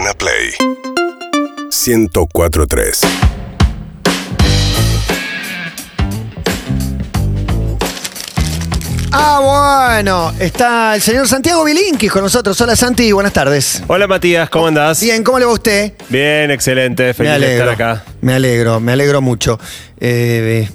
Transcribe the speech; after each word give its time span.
Urbana 0.00 0.14
Play 0.14 0.54
1043 1.70 3.00
Ah, 9.12 9.96
bueno, 9.98 10.32
está 10.38 10.94
el 10.94 11.02
señor 11.02 11.28
Santiago 11.28 11.64
Bilinkis 11.64 12.10
con 12.10 12.22
nosotros. 12.22 12.58
Hola 12.62 12.76
Santi, 12.76 13.12
buenas 13.12 13.34
tardes. 13.34 13.82
Hola 13.88 14.06
Matías, 14.06 14.48
¿cómo 14.48 14.68
andás? 14.68 15.02
Bien, 15.02 15.22
¿cómo 15.22 15.38
le 15.38 15.44
va 15.44 15.50
a 15.50 15.54
usted? 15.54 15.92
Bien, 16.08 16.50
excelente, 16.50 17.12
feliz 17.12 17.32
me 17.32 17.38
de 17.38 17.46
alegro. 17.46 17.70
estar 17.72 17.90
acá. 17.96 18.04
Me 18.22 18.32
alegro, 18.32 18.80
me 18.80 18.92
alegro 18.92 19.20
mucho. 19.20 19.60
Eh, 19.98 20.66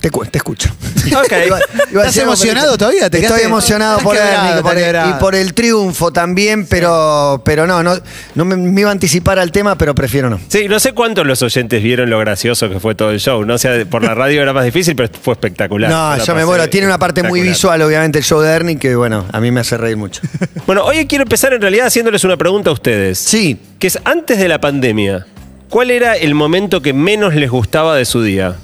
te, 0.00 0.10
te 0.10 0.38
escucho. 0.38 0.68
Ok. 1.06 1.32
Iba- 1.46 1.60
iba 1.92 2.02
a 2.02 2.06
¿Estás 2.08 2.16
emocionado 2.18 2.76
todavía? 2.76 3.08
¿Te 3.08 3.20
Estoy 3.20 3.42
emocionado 3.42 4.00
por 4.00 4.16
quebrado, 4.16 4.62
por 4.62 4.76
el- 4.76 5.08
y 5.08 5.12
por 5.20 5.34
el 5.36 5.54
triunfo 5.54 6.12
también, 6.12 6.66
pero, 6.66 7.40
pero 7.44 7.64
no, 7.66 7.82
no, 7.82 7.94
no 8.34 8.44
me, 8.44 8.56
me 8.56 8.80
iba 8.80 8.90
a 8.90 8.92
anticipar 8.92 9.38
al 9.38 9.52
tema, 9.52 9.78
pero 9.78 9.94
prefiero 9.94 10.28
no. 10.28 10.40
Sí, 10.48 10.66
no 10.68 10.80
sé 10.80 10.92
cuántos 10.94 11.24
los 11.24 11.40
oyentes 11.42 11.80
vieron 11.82 12.10
lo 12.10 12.18
gracioso 12.18 12.68
que 12.68 12.80
fue 12.80 12.96
todo 12.96 13.10
el 13.12 13.20
show. 13.20 13.44
No 13.44 13.54
o 13.54 13.58
sea, 13.58 13.84
por 13.88 14.02
la 14.02 14.14
radio 14.14 14.42
era 14.42 14.52
más 14.52 14.64
difícil, 14.64 14.96
pero 14.96 15.08
fue 15.22 15.34
espectacular. 15.34 15.90
No, 15.90 16.24
yo 16.24 16.34
me 16.34 16.44
muero. 16.44 16.68
Tiene 16.68 16.86
una 16.88 16.98
parte 16.98 17.22
muy 17.22 17.40
visual, 17.40 17.80
obviamente, 17.82 18.18
el 18.18 18.24
show 18.24 18.40
de 18.40 18.50
Ernie, 18.50 18.76
que 18.76 18.96
bueno, 18.96 19.24
a 19.30 19.40
mí 19.40 19.50
me 19.52 19.60
hace 19.60 19.76
reír 19.76 19.96
mucho. 19.96 20.20
Bueno, 20.66 20.82
hoy 20.84 21.06
quiero 21.06 21.22
empezar 21.22 21.52
en 21.52 21.60
realidad 21.62 21.86
haciéndoles 21.86 22.24
una 22.24 22.36
pregunta 22.36 22.70
a 22.70 22.72
ustedes. 22.72 23.18
Sí. 23.20 23.56
Que 23.78 23.86
es 23.86 23.98
antes 24.04 24.36
de 24.40 24.48
la 24.48 24.60
pandemia, 24.60 25.24
¿cuál 25.70 25.92
era 25.92 26.16
el 26.16 26.34
momento 26.34 26.82
que 26.82 26.92
menos 26.92 27.36
les 27.36 27.48
gustaba 27.48 27.94
de 27.96 28.04
su 28.04 28.20
día? 28.24 28.56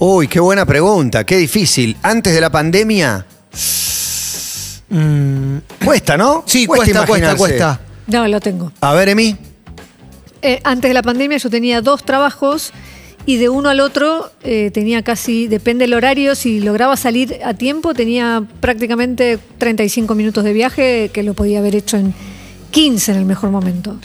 Uy, 0.00 0.28
qué 0.28 0.38
buena 0.38 0.64
pregunta, 0.64 1.24
qué 1.24 1.36
difícil. 1.36 1.96
Antes 2.02 2.32
de 2.32 2.40
la 2.40 2.50
pandemia. 2.50 3.26
Cuesta, 5.84 6.16
¿no? 6.16 6.38
Mm. 6.38 6.42
Sí, 6.46 6.66
cuesta, 6.66 7.04
cuesta, 7.04 7.36
cuesta. 7.36 7.80
No, 8.06 8.28
lo 8.28 8.40
tengo. 8.40 8.72
A 8.80 8.94
ver, 8.94 9.08
Emi. 9.08 9.36
Eh, 10.40 10.60
antes 10.62 10.88
de 10.88 10.94
la 10.94 11.02
pandemia 11.02 11.38
yo 11.38 11.50
tenía 11.50 11.80
dos 11.80 12.04
trabajos 12.04 12.72
y 13.26 13.38
de 13.38 13.48
uno 13.48 13.70
al 13.70 13.80
otro 13.80 14.30
eh, 14.44 14.70
tenía 14.72 15.02
casi, 15.02 15.48
depende 15.48 15.82
del 15.82 15.94
horario, 15.94 16.36
si 16.36 16.60
lograba 16.60 16.96
salir 16.96 17.40
a 17.44 17.54
tiempo 17.54 17.92
tenía 17.92 18.44
prácticamente 18.60 19.40
35 19.58 20.14
minutos 20.14 20.44
de 20.44 20.52
viaje 20.52 21.10
que 21.12 21.24
lo 21.24 21.34
podía 21.34 21.58
haber 21.58 21.74
hecho 21.74 21.96
en 21.96 22.14
15 22.70 23.12
en 23.12 23.18
el 23.18 23.24
mejor 23.24 23.50
momento. 23.50 23.96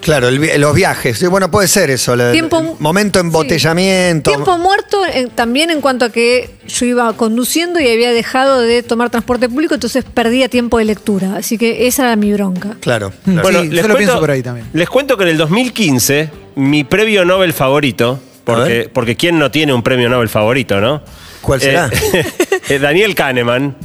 Claro, 0.00 0.28
el 0.28 0.38
vi- 0.38 0.56
los 0.58 0.74
viajes. 0.74 1.18
Sí, 1.18 1.26
bueno, 1.26 1.50
puede 1.50 1.68
ser 1.68 1.90
eso. 1.90 2.14
el- 2.14 2.32
Tiempo- 2.32 2.60
el 2.60 2.70
momento 2.78 3.18
embotellamiento. 3.20 4.30
Tiempo 4.30 4.58
muerto 4.58 5.04
eh, 5.06 5.28
también 5.34 5.70
en 5.70 5.80
cuanto 5.80 6.04
a 6.06 6.10
que 6.10 6.50
yo 6.66 6.86
iba 6.86 7.12
conduciendo 7.14 7.80
y 7.80 7.88
había 7.88 8.12
dejado 8.12 8.60
de 8.60 8.82
tomar 8.82 9.10
transporte 9.10 9.48
público, 9.48 9.74
entonces 9.74 10.04
perdía 10.04 10.48
tiempo 10.48 10.78
de 10.78 10.84
lectura. 10.84 11.36
Así 11.36 11.58
que 11.58 11.86
esa 11.86 12.04
era 12.04 12.16
mi 12.16 12.32
bronca. 12.32 12.76
Claro. 12.80 13.10
Mm. 13.24 13.30
claro. 13.32 13.42
Bueno, 13.42 13.62
Sí, 13.62 13.70
yo 13.70 13.88
lo 13.88 13.96
pienso 13.96 14.20
por 14.20 14.30
ahí 14.30 14.42
también. 14.42 14.66
Les 14.72 14.88
cuento 14.88 15.16
que 15.16 15.24
en 15.24 15.30
el 15.30 15.36
2015, 15.38 16.30
mi 16.56 16.84
premio 16.84 17.24
Nobel 17.24 17.52
favorito, 17.52 18.20
porque, 18.44 18.62
ver. 18.72 18.92
porque 18.92 19.16
¿quién 19.16 19.38
no 19.38 19.50
tiene 19.50 19.72
un 19.74 19.82
premio 19.82 20.08
Nobel 20.08 20.28
favorito, 20.28 20.80
no? 20.80 21.02
¿Cuál 21.42 21.60
será? 21.60 21.90
Eh, 22.12 22.24
eh, 22.68 22.78
Daniel 22.78 23.14
Kahneman 23.14 23.76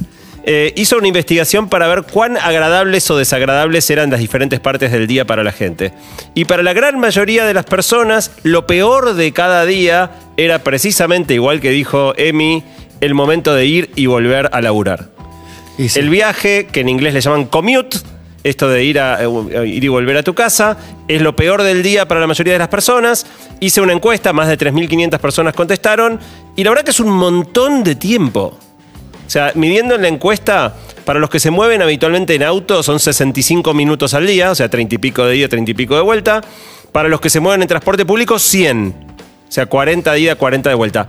eh, 0.46 0.72
hizo 0.76 0.98
una 0.98 1.08
investigación 1.08 1.68
para 1.68 1.88
ver 1.88 2.02
cuán 2.02 2.36
agradables 2.36 3.10
o 3.10 3.16
desagradables 3.16 3.88
eran 3.88 4.10
las 4.10 4.20
diferentes 4.20 4.60
partes 4.60 4.92
del 4.92 5.06
día 5.06 5.24
para 5.24 5.42
la 5.42 5.52
gente. 5.52 5.92
Y 6.34 6.44
para 6.44 6.62
la 6.62 6.74
gran 6.74 6.98
mayoría 6.98 7.46
de 7.46 7.54
las 7.54 7.64
personas, 7.64 8.30
lo 8.42 8.66
peor 8.66 9.14
de 9.14 9.32
cada 9.32 9.64
día 9.64 10.10
era 10.36 10.58
precisamente, 10.60 11.34
igual 11.34 11.60
que 11.60 11.70
dijo 11.70 12.12
Emi, 12.16 12.62
el 13.00 13.14
momento 13.14 13.54
de 13.54 13.66
ir 13.66 13.90
y 13.96 14.06
volver 14.06 14.50
a 14.52 14.60
laburar. 14.60 15.08
Y 15.78 15.88
sí. 15.88 15.98
El 15.98 16.10
viaje, 16.10 16.66
que 16.70 16.80
en 16.80 16.88
inglés 16.88 17.14
le 17.14 17.20
llaman 17.20 17.46
commute, 17.46 17.98
esto 18.44 18.68
de 18.68 18.84
ir, 18.84 19.00
a, 19.00 19.24
eh, 19.24 19.66
ir 19.66 19.82
y 19.82 19.88
volver 19.88 20.18
a 20.18 20.22
tu 20.22 20.34
casa, 20.34 20.76
es 21.08 21.22
lo 21.22 21.34
peor 21.34 21.62
del 21.62 21.82
día 21.82 22.06
para 22.06 22.20
la 22.20 22.26
mayoría 22.26 22.52
de 22.52 22.58
las 22.58 22.68
personas. 22.68 23.26
Hice 23.60 23.80
una 23.80 23.94
encuesta, 23.94 24.34
más 24.34 24.48
de 24.48 24.58
3.500 24.58 25.18
personas 25.18 25.54
contestaron, 25.54 26.20
y 26.54 26.62
la 26.62 26.70
verdad 26.70 26.84
que 26.84 26.90
es 26.90 27.00
un 27.00 27.10
montón 27.10 27.82
de 27.82 27.94
tiempo. 27.94 28.58
O 29.26 29.30
sea, 29.30 29.52
midiendo 29.54 29.94
en 29.94 30.02
la 30.02 30.08
encuesta, 30.08 30.74
para 31.04 31.18
los 31.18 31.30
que 31.30 31.40
se 31.40 31.50
mueven 31.50 31.82
habitualmente 31.82 32.34
en 32.34 32.42
auto 32.42 32.82
son 32.82 33.00
65 33.00 33.74
minutos 33.74 34.14
al 34.14 34.26
día, 34.26 34.50
o 34.50 34.54
sea, 34.54 34.68
30 34.68 34.94
y 34.94 34.98
pico 34.98 35.24
de 35.24 35.36
ida, 35.36 35.48
30 35.48 35.70
y 35.70 35.74
pico 35.74 35.94
de 35.94 36.02
vuelta. 36.02 36.40
Para 36.92 37.08
los 37.08 37.20
que 37.20 37.30
se 37.30 37.40
mueven 37.40 37.62
en 37.62 37.68
transporte 37.68 38.06
público, 38.06 38.38
100. 38.38 38.94
O 39.48 39.52
sea, 39.52 39.66
40 39.66 40.12
de 40.12 40.20
ida, 40.20 40.34
40 40.36 40.68
de 40.68 40.74
vuelta. 40.74 41.08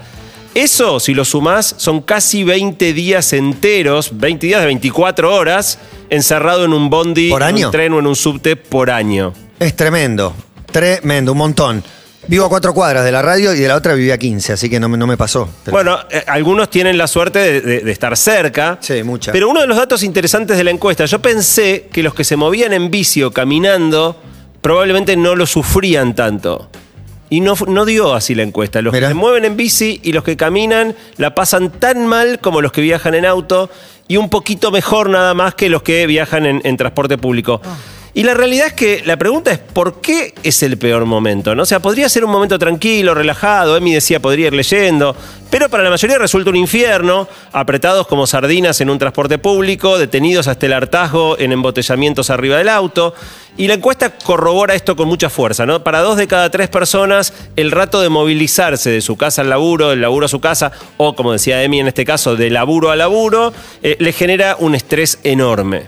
Eso, 0.56 1.02
si 1.02 1.14
lo 1.14 1.26
sumás, 1.26 1.76
son 1.78 2.02
casi 2.02 2.46
20 2.46 2.94
días 2.94 3.34
enteros, 3.34 4.18
20 4.18 4.48
días 4.48 4.62
de 4.62 4.68
24 4.68 5.36
horas, 5.36 5.80
encerrado 6.10 6.64
en 6.64 6.72
un 6.72 6.90
bondi, 6.90 7.30
¿Por 7.30 7.44
en 7.44 7.66
un 7.66 7.72
tren 7.72 7.94
o 7.94 8.00
en 8.00 8.08
un 8.08 8.16
subte 8.16 8.56
por 8.56 8.90
año. 8.90 9.34
Es 9.60 9.76
tremendo. 9.76 10.34
Tremendo, 10.72 11.34
un 11.34 11.38
montón. 11.38 11.84
Vivo 12.28 12.46
a 12.46 12.50
cuatro 12.50 12.74
cuadras 12.74 13.04
de 13.06 13.12
la 13.12 13.22
radio 13.22 13.54
y 13.54 13.60
de 13.60 13.68
la 13.68 13.76
otra 13.76 13.94
vivía 13.94 14.16
a 14.16 14.18
15, 14.18 14.54
así 14.54 14.70
que 14.70 14.80
no, 14.80 14.90
me- 14.90 14.98
no 14.98 15.06
me 15.06 15.16
pasó. 15.18 15.48
Pero- 15.64 15.76
Bueno, 15.76 15.98
eh, 16.10 16.24
algunos 16.28 16.70
tienen 16.70 16.98
la 16.98 17.08
suerte 17.08 17.40
de, 17.40 17.62
de- 17.62 17.80
de 17.82 17.92
estar 17.92 18.18
cerca. 18.18 18.78
Sí, 18.82 19.04
mucha. 19.04 19.32
Pero 19.32 19.50
uno 19.50 19.62
de 19.62 19.68
los 19.68 19.78
datos 19.78 20.02
interesantes 20.04 20.58
de 20.58 20.64
la 20.64 20.72
encuesta, 20.72 21.06
yo 21.06 21.20
pensé 21.22 21.88
que 21.92 22.02
los 22.02 22.16
que 22.16 22.24
se 22.24 22.36
movían 22.36 22.74
en 22.74 22.90
bici 22.90 23.22
o 23.22 23.32
caminando 23.32 24.16
probablemente 24.62 25.16
no 25.16 25.36
lo 25.36 25.46
sufrían 25.46 26.16
tanto. 26.16 26.70
Y 27.30 27.42
no, 27.42 27.56
fu- 27.56 27.66
no 27.68 27.86
dio 27.86 28.14
así 28.16 28.34
la 28.34 28.44
encuesta. 28.44 28.82
Los 28.82 28.94
Mirá. 28.94 29.08
que 29.08 29.12
se 29.12 29.16
mueven 29.20 29.46
en 29.46 29.56
bici 29.58 30.00
y 30.04 30.12
los 30.12 30.24
que 30.24 30.36
caminan 30.38 30.96
la 31.18 31.36
pasan 31.36 31.70
tan 31.72 32.08
mal 32.08 32.40
como 32.40 32.62
los 32.62 32.72
que 32.72 32.82
viajan 32.82 33.14
en 33.16 33.26
auto 33.26 33.70
y 34.08 34.18
un 34.18 34.30
poquito 34.30 34.72
mejor 34.72 35.10
nada 35.10 35.34
más 35.34 35.56
que 35.56 35.70
los 35.70 35.82
que 35.84 36.06
viajan 36.08 36.46
en, 36.46 36.62
en 36.64 36.78
transporte 36.78 37.18
público. 37.18 37.62
Y 38.18 38.24
la 38.24 38.34
realidad 38.34 38.68
es 38.68 38.74
que 38.74 39.04
la 39.06 39.18
pregunta 39.18 39.52
es 39.52 39.60
¿por 39.60 40.00
qué 40.00 40.34
es 40.42 40.64
el 40.64 40.78
peor 40.78 41.04
momento? 41.04 41.54
¿no? 41.54 41.64
O 41.64 41.66
sea, 41.66 41.82
podría 41.82 42.08
ser 42.08 42.24
un 42.24 42.32
momento 42.32 42.58
tranquilo, 42.58 43.14
relajado, 43.14 43.76
Emi 43.76 43.94
decía 43.94 44.22
podría 44.22 44.48
ir 44.48 44.54
leyendo, 44.54 45.14
pero 45.50 45.68
para 45.68 45.84
la 45.84 45.90
mayoría 45.90 46.18
resulta 46.18 46.50
un 46.50 46.56
infierno, 46.56 47.28
apretados 47.52 48.08
como 48.08 48.26
sardinas 48.26 48.80
en 48.80 48.90
un 48.90 49.00
transporte 49.00 49.38
público, 49.38 49.98
detenidos 49.98 50.48
hasta 50.48 50.66
el 50.66 50.72
hartazgo 50.72 51.38
en 51.38 51.52
embotellamientos 51.52 52.30
arriba 52.30 52.58
del 52.58 52.70
auto. 52.70 53.14
Y 53.58 53.68
la 53.68 53.74
encuesta 53.74 54.12
corrobora 54.12 54.76
esto 54.76 54.96
con 54.96 55.10
mucha 55.10 55.30
fuerza, 55.30 55.66
¿no? 55.66 55.84
Para 55.84 56.00
dos 56.00 56.16
de 56.16 56.28
cada 56.28 56.50
tres 56.50 56.70
personas, 56.70 57.34
el 57.58 57.72
rato 57.72 58.00
de 58.00 58.08
movilizarse 58.08 58.92
de 58.92 59.02
su 59.02 59.18
casa 59.18 59.42
al 59.42 59.50
laburo, 59.50 59.90
del 59.90 60.00
laburo 60.00 60.28
a 60.28 60.30
su 60.30 60.40
casa, 60.40 60.72
o 60.96 61.18
como 61.18 61.34
decía 61.34 61.64
Emi 61.64 61.82
en 61.82 61.88
este 61.90 62.06
caso, 62.06 62.38
de 62.38 62.50
laburo 62.50 62.92
a 62.92 62.96
laburo, 62.96 63.52
eh, 63.84 63.98
le 64.00 64.14
genera 64.14 64.56
un 64.58 64.74
estrés 64.74 65.20
enorme. 65.24 65.88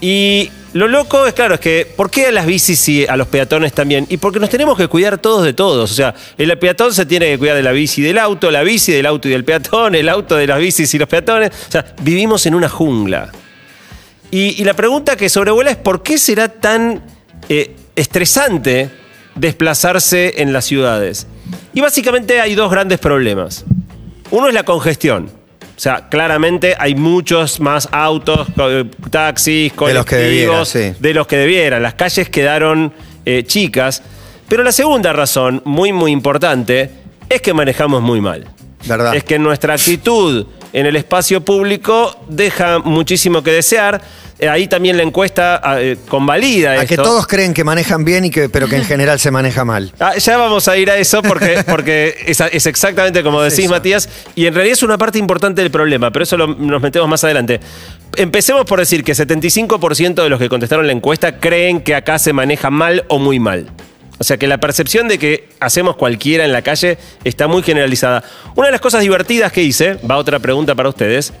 Y 0.00 0.50
lo 0.74 0.88
loco 0.88 1.26
es, 1.26 1.34
claro, 1.34 1.54
es 1.54 1.60
que 1.60 1.86
¿por 1.96 2.10
qué 2.10 2.26
a 2.26 2.32
las 2.32 2.46
bicis 2.46 2.88
y 2.88 3.06
a 3.06 3.16
los 3.16 3.28
peatones 3.28 3.72
también? 3.74 4.06
Y 4.08 4.16
porque 4.16 4.40
nos 4.40 4.48
tenemos 4.48 4.76
que 4.76 4.88
cuidar 4.88 5.18
todos 5.18 5.44
de 5.44 5.52
todos. 5.52 5.90
O 5.90 5.94
sea, 5.94 6.14
el 6.38 6.58
peatón 6.58 6.94
se 6.94 7.04
tiene 7.04 7.26
que 7.26 7.38
cuidar 7.38 7.56
de 7.56 7.62
la 7.62 7.72
bici 7.72 8.00
y 8.00 8.04
del 8.04 8.18
auto, 8.18 8.50
la 8.50 8.62
bici 8.62 8.92
del 8.92 9.04
auto 9.04 9.28
y 9.28 9.32
del 9.32 9.44
peatón, 9.44 9.94
el 9.94 10.08
auto 10.08 10.36
de 10.36 10.46
las 10.46 10.58
bicis 10.58 10.92
y 10.94 10.98
los 10.98 11.08
peatones. 11.08 11.50
O 11.68 11.72
sea, 11.72 11.84
vivimos 12.00 12.46
en 12.46 12.54
una 12.54 12.68
jungla. 12.68 13.30
Y, 14.30 14.64
la 14.64 14.72
pregunta 14.72 15.14
que 15.14 15.28
sobrevuela 15.28 15.70
es 15.70 15.76
¿por 15.76 16.02
qué 16.02 16.16
será 16.16 16.48
tan 16.48 17.02
eh, 17.50 17.76
estresante 17.94 18.88
desplazarse 19.34 20.40
en 20.40 20.54
las 20.54 20.64
ciudades? 20.64 21.26
Y 21.74 21.82
básicamente 21.82 22.40
hay 22.40 22.54
dos 22.54 22.70
grandes 22.70 22.98
problemas. 22.98 23.66
Uno 24.30 24.48
es 24.48 24.54
la 24.54 24.64
congestión. 24.64 25.41
O 25.82 25.84
sea, 25.84 26.08
claramente 26.08 26.76
hay 26.78 26.94
muchos 26.94 27.58
más 27.58 27.88
autos, 27.90 28.46
co- 28.54 28.86
taxis, 29.10 29.72
De 29.76 29.92
los 29.94 30.06
que 30.06 30.14
debiera, 30.14 30.52
colectivos, 30.52 30.68
sí. 30.68 30.94
de 31.00 31.12
los 31.12 31.26
que 31.26 31.36
debieran. 31.38 31.82
Las 31.82 31.94
calles 31.94 32.28
quedaron 32.28 32.92
eh, 33.26 33.42
chicas. 33.44 34.00
Pero 34.46 34.62
la 34.62 34.70
segunda 34.70 35.12
razón, 35.12 35.60
muy, 35.64 35.92
muy 35.92 36.12
importante, 36.12 36.88
es 37.28 37.42
que 37.42 37.52
manejamos 37.52 38.00
muy 38.00 38.20
mal. 38.20 38.46
¿Verdad? 38.84 39.16
Es 39.16 39.24
que 39.24 39.40
nuestra 39.40 39.74
actitud 39.74 40.46
en 40.72 40.86
el 40.86 40.96
espacio 40.96 41.40
público 41.42 42.16
deja 42.28 42.78
muchísimo 42.78 43.42
que 43.42 43.50
desear. 43.52 44.00
Eh, 44.38 44.48
ahí 44.48 44.66
también 44.66 44.96
la 44.96 45.04
encuesta 45.04 45.60
eh, 45.78 45.96
convalida 46.08 46.72
a 46.80 46.84
que 46.86 46.96
todos 46.96 47.28
creen 47.28 47.54
que 47.54 47.62
manejan 47.62 48.04
bien 48.04 48.24
y 48.24 48.30
que, 48.30 48.48
pero 48.48 48.66
que 48.66 48.74
en 48.76 48.84
general 48.84 49.20
se 49.20 49.30
maneja 49.30 49.64
mal. 49.64 49.92
Ah, 50.00 50.16
ya 50.16 50.36
vamos 50.36 50.66
a 50.66 50.76
ir 50.76 50.90
a 50.90 50.96
eso 50.96 51.22
porque, 51.22 51.62
porque 51.68 52.16
es, 52.26 52.40
es 52.40 52.66
exactamente 52.66 53.22
como 53.22 53.40
decís, 53.40 53.60
eso. 53.66 53.70
Matías, 53.70 54.08
y 54.34 54.46
en 54.46 54.54
realidad 54.54 54.72
es 54.72 54.82
una 54.82 54.98
parte 54.98 55.18
importante 55.18 55.62
del 55.62 55.70
problema, 55.70 56.10
pero 56.10 56.24
eso 56.24 56.36
lo- 56.36 56.48
nos 56.48 56.82
metemos 56.82 57.08
más 57.08 57.22
adelante. 57.22 57.60
Empecemos 58.16 58.64
por 58.64 58.80
decir 58.80 59.04
que 59.04 59.12
75% 59.12 60.22
de 60.22 60.28
los 60.28 60.38
que 60.40 60.48
contestaron 60.48 60.86
la 60.86 60.92
encuesta 60.92 61.38
creen 61.38 61.80
que 61.80 61.94
acá 61.94 62.18
se 62.18 62.32
maneja 62.32 62.68
mal 62.70 63.04
o 63.08 63.18
muy 63.20 63.38
mal. 63.38 63.68
O 64.22 64.24
sea 64.24 64.36
que 64.36 64.46
la 64.46 64.58
percepción 64.58 65.08
de 65.08 65.18
que 65.18 65.48
hacemos 65.58 65.96
cualquiera 65.96 66.44
en 66.44 66.52
la 66.52 66.62
calle 66.62 66.96
está 67.24 67.48
muy 67.48 67.64
generalizada. 67.64 68.22
Una 68.54 68.68
de 68.68 68.70
las 68.70 68.80
cosas 68.80 69.00
divertidas 69.00 69.50
que 69.50 69.64
hice, 69.64 69.94
va 70.08 70.16
otra 70.16 70.38
pregunta 70.38 70.76
para 70.76 70.88
ustedes, 70.90 71.32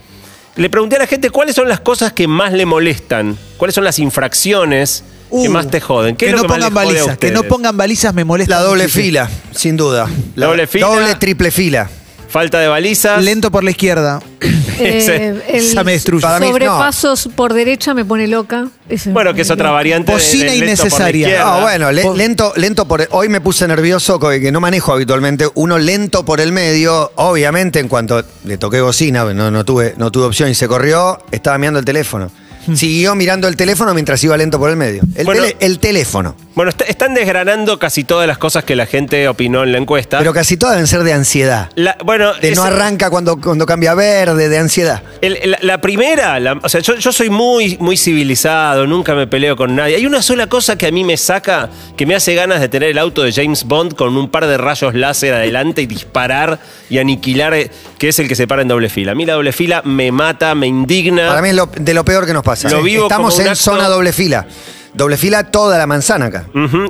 le 0.56 0.68
pregunté 0.68 0.96
a 0.96 0.98
la 0.98 1.06
gente 1.06 1.30
cuáles 1.30 1.54
son 1.54 1.68
las 1.68 1.78
cosas 1.78 2.12
que 2.12 2.26
más 2.26 2.52
le 2.52 2.66
molestan, 2.66 3.38
cuáles 3.56 3.76
son 3.76 3.84
las 3.84 4.00
infracciones 4.00 5.04
que 5.30 5.48
Uh, 5.48 5.52
más 5.52 5.70
te 5.70 5.80
joden. 5.80 6.16
¿Qué 6.16 6.26
que 6.26 6.32
es 6.32 6.36
lo 6.36 6.42
no 6.42 6.48
pongan 6.48 6.74
balizas, 6.74 7.16
que 7.18 7.30
no 7.30 7.44
pongan 7.44 7.76
balizas 7.76 8.12
me 8.12 8.24
molesta. 8.24 8.56
La 8.56 8.62
doble 8.62 8.82
muchísimo. 8.82 9.04
fila, 9.04 9.30
sin 9.54 9.76
duda. 9.76 10.08
La 10.34 10.46
Doble 10.46 10.66
fila. 10.66 10.86
Doble, 10.88 11.14
triple 11.14 11.52
fila. 11.52 11.88
Falta 12.32 12.58
de 12.58 12.66
balizas. 12.66 13.22
Lento 13.22 13.50
por 13.50 13.62
la 13.62 13.70
izquierda. 13.70 14.20
Ese- 14.80 15.26
el 15.28 15.42
esa 15.48 15.84
me 15.84 15.92
destruye. 15.92 16.22
Para 16.22 16.40
mí, 16.40 16.46
no. 16.46 16.52
sobrepasos 16.52 17.28
por 17.36 17.52
derecha 17.52 17.94
me 17.94 18.04
pone 18.04 18.26
loca. 18.26 18.66
Ese 18.88 19.10
Bueno, 19.10 19.32
que 19.34 19.42
es 19.42 19.50
otra 19.50 19.70
variante. 19.70 20.10
de- 20.10 20.16
Bocina 20.18 20.50
de 20.50 20.58
lento 20.58 20.60
por 20.60 20.66
la 20.66 20.66
innecesaria. 20.82 21.28
izquierda. 21.28 21.56
Ah, 21.56 21.60
bueno, 21.60 21.92
le- 21.92 22.14
lento, 22.16 22.52
lento 22.56 22.88
por. 22.88 23.06
Hoy 23.12 23.28
me 23.28 23.40
puse 23.40 23.68
nervioso, 23.68 24.18
co- 24.18 24.30
que 24.30 24.50
no 24.50 24.60
manejo 24.60 24.92
habitualmente. 24.92 25.46
Uno 25.54 25.78
lento 25.78 26.24
por 26.24 26.40
el 26.40 26.52
medio, 26.52 27.12
obviamente, 27.16 27.78
en 27.78 27.88
cuanto 27.88 28.24
le 28.44 28.56
toqué 28.58 28.80
bocina, 28.80 29.24
no, 29.32 29.50
no, 29.50 29.64
tuve, 29.64 29.94
no 29.98 30.10
tuve 30.10 30.24
opción 30.24 30.48
y 30.48 30.54
se 30.54 30.66
corrió, 30.66 31.18
estaba 31.30 31.58
mirando 31.58 31.78
el 31.78 31.84
teléfono. 31.84 32.30
Siguió 32.74 33.14
mirando 33.14 33.48
el 33.48 33.56
teléfono 33.56 33.92
mientras 33.94 34.22
iba 34.24 34.36
lento 34.36 34.58
por 34.58 34.70
el 34.70 34.76
medio. 34.76 35.02
El, 35.14 35.24
Bueno. 35.24 35.42
tele- 35.42 35.56
el 35.60 35.78
teléfono. 35.78 36.34
Bueno, 36.54 36.68
est- 36.70 36.82
están 36.88 37.14
desgranando 37.14 37.78
casi 37.78 38.04
todas 38.04 38.26
las 38.28 38.36
cosas 38.38 38.64
que 38.64 38.76
la 38.76 38.86
gente 38.86 39.26
opinó 39.28 39.62
en 39.64 39.72
la 39.72 39.78
encuesta. 39.78 40.18
Pero 40.18 40.32
casi 40.34 40.56
todas 40.56 40.74
deben 40.76 40.86
ser 40.86 41.02
de 41.02 41.12
ansiedad. 41.12 41.70
La- 41.76 41.96
bueno, 42.04 42.32
De 42.34 42.52
no 42.54 42.62
arranca 42.62 43.08
cuando, 43.10 43.38
cuando 43.40 43.64
cambia 43.66 43.92
a 43.92 43.94
verde, 43.94 44.48
de 44.48 44.58
ansiedad. 44.58 45.02
el- 45.22 45.38
la, 45.50 45.58
la 45.62 45.80
primera, 45.80 46.38
la- 46.40 46.60
o 46.62 46.68
sea, 46.68 46.80
yo, 46.80 46.96
yo 46.96 47.10
soy 47.12 47.30
muy, 47.30 47.76
muy 47.80 47.96
civilizado, 47.96 48.86
nunca 48.86 49.14
me 49.14 49.26
peleo 49.26 49.56
con 49.56 49.74
nadie. 49.74 49.96
Hay 49.96 50.06
una 50.06 50.22
sola 50.22 50.46
cosa 50.46 50.76
que 50.76 50.86
a 50.86 50.90
mí 50.92 51.04
me 51.04 51.16
saca, 51.16 51.70
que 51.96 52.06
me 52.06 52.14
hace 52.14 52.34
ganas 52.34 52.60
de 52.60 52.68
tener 52.68 52.90
el 52.90 52.98
auto 52.98 53.22
de 53.22 53.32
James 53.32 53.64
Bond 53.64 53.94
con 53.94 54.16
un 54.16 54.28
par 54.30 54.46
de 54.46 54.58
rayos 54.58 54.94
láser 54.94 55.34
adelante 55.34 55.82
y 55.82 55.86
disparar 55.86 56.58
y 56.90 56.98
aniquilar, 56.98 57.54
eh, 57.54 57.70
que 58.02 58.08
es 58.08 58.18
el 58.18 58.26
que 58.26 58.34
se 58.34 58.48
para 58.48 58.62
en 58.62 58.66
doble 58.68 58.88
fila. 58.88 59.12
A 59.12 59.14
mí 59.14 59.24
la 59.24 59.34
doble 59.34 59.52
fila 59.52 59.80
me 59.84 60.10
mata, 60.10 60.56
me 60.56 60.66
indigna. 60.66 61.28
Para 61.28 61.40
mí 61.40 61.50
es 61.50 61.54
lo- 61.54 61.66
de 61.72 61.94
lo 61.94 62.04
peor 62.04 62.26
que 62.26 62.32
nos 62.32 62.42
pasa. 62.42 62.68
Lo 62.68 62.82
vivo 62.82 63.04
Estamos 63.04 63.30
como 63.32 63.36
un 63.36 63.46
en 63.46 63.52
acto- 63.52 63.62
zona 63.62 63.86
doble 63.86 64.12
fila. 64.12 64.44
Doble 64.94 65.16
fila 65.16 65.44
toda 65.50 65.78
la 65.78 65.86
manzana 65.86 66.26
acá. 66.26 66.46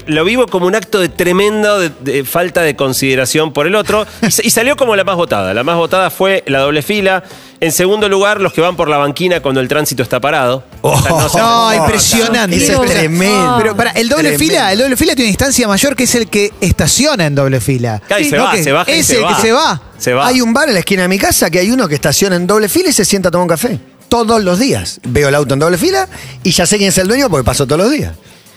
Lo 0.07 0.25
vivo 0.25 0.49
como 0.49 0.67
un 0.67 0.75
acto 0.75 0.99
de 1.01 1.09
tremendo 1.09 1.79
de, 1.79 1.91
de 2.01 2.25
falta 2.25 2.63
de 2.63 2.75
consideración 2.75 3.53
por 3.53 3.69
el 3.69 3.77
otro 3.77 4.05
y, 4.23 4.31
sa- 4.33 4.43
y 4.45 4.51
salió 4.51 4.77
como 4.77 4.97
la 4.97 5.05
más 5.05 5.15
votada. 5.15 5.55
La 5.55 5.63
más 5.63 5.77
votada 5.77 6.11
fue 6.11 6.43
la 6.49 6.59
doble 6.59 6.83
fila. 6.83 7.23
En 7.61 7.71
segundo 7.71 8.09
lugar, 8.09 8.41
los 8.41 8.53
que 8.53 8.61
van 8.61 8.75
por 8.75 8.89
la 8.89 8.97
banquina 8.99 9.39
cuando 9.41 9.61
el 9.61 9.69
tránsito 9.69 10.03
está 10.03 10.19
parado. 10.19 10.65
O 10.81 11.29
sea, 11.29 11.43
no 11.43 11.75
impresionante. 11.85 12.57
Ese 12.57 12.73
es 12.73 12.81
tremendo. 12.81 13.55
Pero 13.59 13.77
para, 13.77 13.91
el 13.93 14.09
doble 14.09 14.31
Tremendo. 14.31 14.45
fila, 14.53 14.73
el 14.73 14.79
doble 14.81 14.97
fila 14.97 15.15
tiene 15.15 15.27
una 15.29 15.31
instancia 15.31 15.69
mayor 15.69 15.95
que 15.95 16.03
es 16.03 16.15
el 16.17 16.27
que 16.29 16.51
estaciona 16.61 17.25
en 17.27 17.37
doble 17.37 17.61
fila. 17.61 18.03
Se 18.09 18.37
No, 18.37 18.45
va, 18.45 18.51
que 18.53 18.65
se 18.65 18.73
baja 18.73 18.91
y 18.91 18.99
es 18.99 19.07
se 19.07 19.19
el 19.19 19.25
va. 19.25 19.37
que 19.37 19.43
se 19.43 19.53
va. 19.53 19.83
Se 19.97 20.13
va. 20.13 20.27
Hay 20.27 20.41
un 20.41 20.53
bar 20.53 20.67
en 20.67 20.75
la 20.75 20.81
esquina 20.81 21.03
de 21.03 21.09
mi 21.09 21.19
casa 21.21 21.49
que 21.51 21.61
hay 21.61 21.71
uno 21.71 21.87
que 21.87 21.95
estaciona 21.95 22.35
en 22.35 22.49
doble 22.49 22.69
fila 22.69 22.89
y 22.89 22.93
se 22.93 23.05
sienta 23.05 23.29
a 23.29 23.31
tomar 23.31 23.45
un 23.45 23.49
café. 23.49 23.79
Todos 24.13 24.45
los 24.45 24.59
días. 24.59 25.01
Veo 25.05 25.31
el 25.31 25.35
auto 25.35 25.55
en 25.55 25.61
doble 25.61 25.79
fila 25.79 26.07
y 26.43 26.51
ya 26.51 26.67
sé 26.67 26.77
quién 26.77 26.91
es 26.91 26.99
el 26.99 27.09
dueño 27.09 27.31
porque 27.31 27.45
pasó 27.45 27.67
todos 27.67 27.81
los 27.81 27.91
días. 27.91 28.13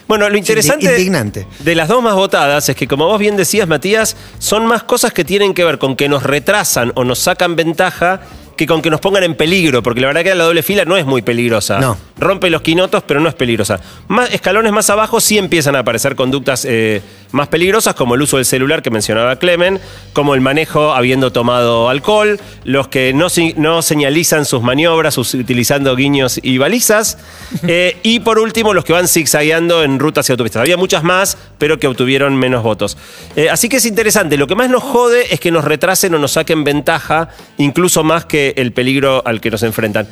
Bueno, 0.06 0.28
lo 0.28 0.36
interesante 0.36 0.84
indignante. 0.84 1.46
de 1.60 1.74
las 1.74 1.88
dos 1.88 2.02
más 2.02 2.14
votadas 2.14 2.68
es 2.68 2.76
que, 2.76 2.86
como 2.86 3.06
vos 3.06 3.18
bien 3.18 3.38
decías, 3.38 3.66
Matías, 3.66 4.18
son 4.38 4.66
más 4.66 4.82
cosas 4.82 5.14
que 5.14 5.24
tienen 5.24 5.54
que 5.54 5.64
ver 5.64 5.78
con 5.78 5.96
que 5.96 6.10
nos 6.10 6.24
retrasan 6.24 6.92
o 6.94 7.04
nos 7.04 7.20
sacan 7.20 7.56
ventaja 7.56 8.20
que 8.56 8.66
con 8.66 8.82
que 8.82 8.90
nos 8.90 9.00
pongan 9.00 9.22
en 9.24 9.34
peligro, 9.34 9.82
porque 9.82 10.00
la 10.00 10.08
verdad 10.08 10.22
que 10.24 10.34
la 10.34 10.44
doble 10.44 10.62
fila 10.62 10.84
no 10.84 10.96
es 10.96 11.04
muy 11.06 11.22
peligrosa. 11.22 11.78
No. 11.78 11.96
Rompe 12.18 12.48
los 12.50 12.62
quinotos, 12.62 13.02
pero 13.06 13.20
no 13.20 13.28
es 13.28 13.34
peligrosa. 13.34 13.78
Más, 14.08 14.32
escalones 14.32 14.72
más 14.72 14.88
abajo 14.90 15.20
sí 15.20 15.36
empiezan 15.38 15.76
a 15.76 15.80
aparecer 15.80 16.16
conductas 16.16 16.64
eh, 16.64 17.02
más 17.32 17.48
peligrosas, 17.48 17.94
como 17.94 18.14
el 18.14 18.22
uso 18.22 18.36
del 18.38 18.46
celular 18.46 18.80
que 18.82 18.90
mencionaba 18.90 19.36
Clemen, 19.36 19.78
como 20.14 20.34
el 20.34 20.40
manejo 20.40 20.94
habiendo 20.94 21.30
tomado 21.32 21.90
alcohol, 21.90 22.40
los 22.64 22.88
que 22.88 23.12
no, 23.12 23.26
no 23.56 23.82
señalizan 23.82 24.44
sus 24.46 24.62
maniobras 24.62 25.14
sus- 25.14 25.34
utilizando 25.34 25.94
guiños 25.94 26.40
y 26.42 26.56
balizas, 26.58 27.18
eh, 27.68 27.98
y 28.02 28.20
por 28.20 28.38
último 28.38 28.72
los 28.72 28.84
que 28.84 28.94
van 28.94 29.08
zigzagueando 29.08 29.82
en 29.82 29.98
rutas 29.98 30.28
y 30.28 30.32
autopistas. 30.32 30.62
Había 30.62 30.78
muchas 30.78 31.02
más, 31.04 31.36
pero 31.58 31.78
que 31.78 31.86
obtuvieron 31.86 32.34
menos 32.36 32.62
votos. 32.62 32.96
Eh, 33.36 33.50
así 33.50 33.68
que 33.68 33.76
es 33.76 33.84
interesante, 33.86 34.36
lo 34.38 34.46
que 34.46 34.54
más 34.54 34.70
nos 34.70 34.82
jode 34.82 35.34
es 35.34 35.38
que 35.40 35.50
nos 35.50 35.64
retrasen 35.64 36.14
o 36.14 36.18
nos 36.18 36.32
saquen 36.32 36.64
ventaja, 36.64 37.28
incluso 37.58 38.02
más 38.02 38.24
que 38.24 38.45
el 38.56 38.72
peligro 38.72 39.22
al 39.26 39.40
que 39.40 39.50
nos 39.50 39.62
enfrentan. 39.62 40.08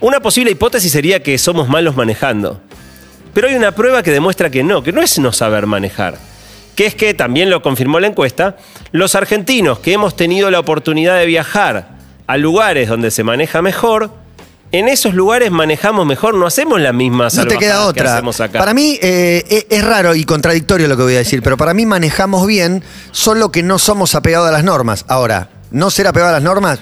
Una 0.00 0.20
posible 0.20 0.52
hipótesis 0.52 0.92
sería 0.92 1.22
que 1.22 1.36
somos 1.38 1.68
malos 1.68 1.96
manejando. 1.96 2.60
Pero 3.34 3.48
hay 3.48 3.54
una 3.54 3.72
prueba 3.72 4.02
que 4.02 4.12
demuestra 4.12 4.50
que 4.50 4.62
no, 4.62 4.82
que 4.82 4.92
no 4.92 5.02
es 5.02 5.18
no 5.18 5.32
saber 5.32 5.66
manejar. 5.66 6.16
Que 6.76 6.86
es 6.86 6.94
que, 6.94 7.14
también 7.14 7.50
lo 7.50 7.62
confirmó 7.62 7.98
la 7.98 8.06
encuesta, 8.06 8.56
los 8.92 9.16
argentinos 9.16 9.80
que 9.80 9.92
hemos 9.92 10.14
tenido 10.14 10.50
la 10.50 10.60
oportunidad 10.60 11.18
de 11.18 11.26
viajar 11.26 11.98
a 12.28 12.36
lugares 12.36 12.88
donde 12.88 13.10
se 13.10 13.24
maneja 13.24 13.60
mejor, 13.60 14.12
en 14.70 14.86
esos 14.86 15.14
lugares 15.14 15.50
manejamos 15.50 16.06
mejor, 16.06 16.34
no 16.34 16.46
hacemos 16.46 16.80
la 16.80 16.92
misma 16.92 17.28
No 17.34 17.46
te 17.46 17.56
queda 17.56 17.74
salvajadas 17.74 17.94
que 17.94 18.00
otra. 18.00 18.14
hacemos 18.14 18.40
acá. 18.40 18.58
Para 18.58 18.74
mí 18.74 18.98
eh, 19.02 19.44
es, 19.48 19.66
es 19.70 19.84
raro 19.84 20.14
y 20.14 20.24
contradictorio 20.24 20.86
lo 20.86 20.96
que 20.96 21.02
voy 21.02 21.14
a 21.14 21.18
decir, 21.18 21.42
pero 21.42 21.56
para 21.56 21.74
mí 21.74 21.86
manejamos 21.86 22.46
bien, 22.46 22.84
solo 23.10 23.50
que 23.50 23.62
no 23.62 23.78
somos 23.78 24.14
apegados 24.14 24.48
a 24.48 24.52
las 24.52 24.62
normas. 24.62 25.04
Ahora, 25.08 25.48
no 25.70 25.90
ser 25.90 26.06
apegado 26.06 26.30
a 26.30 26.34
las 26.34 26.42
normas 26.42 26.80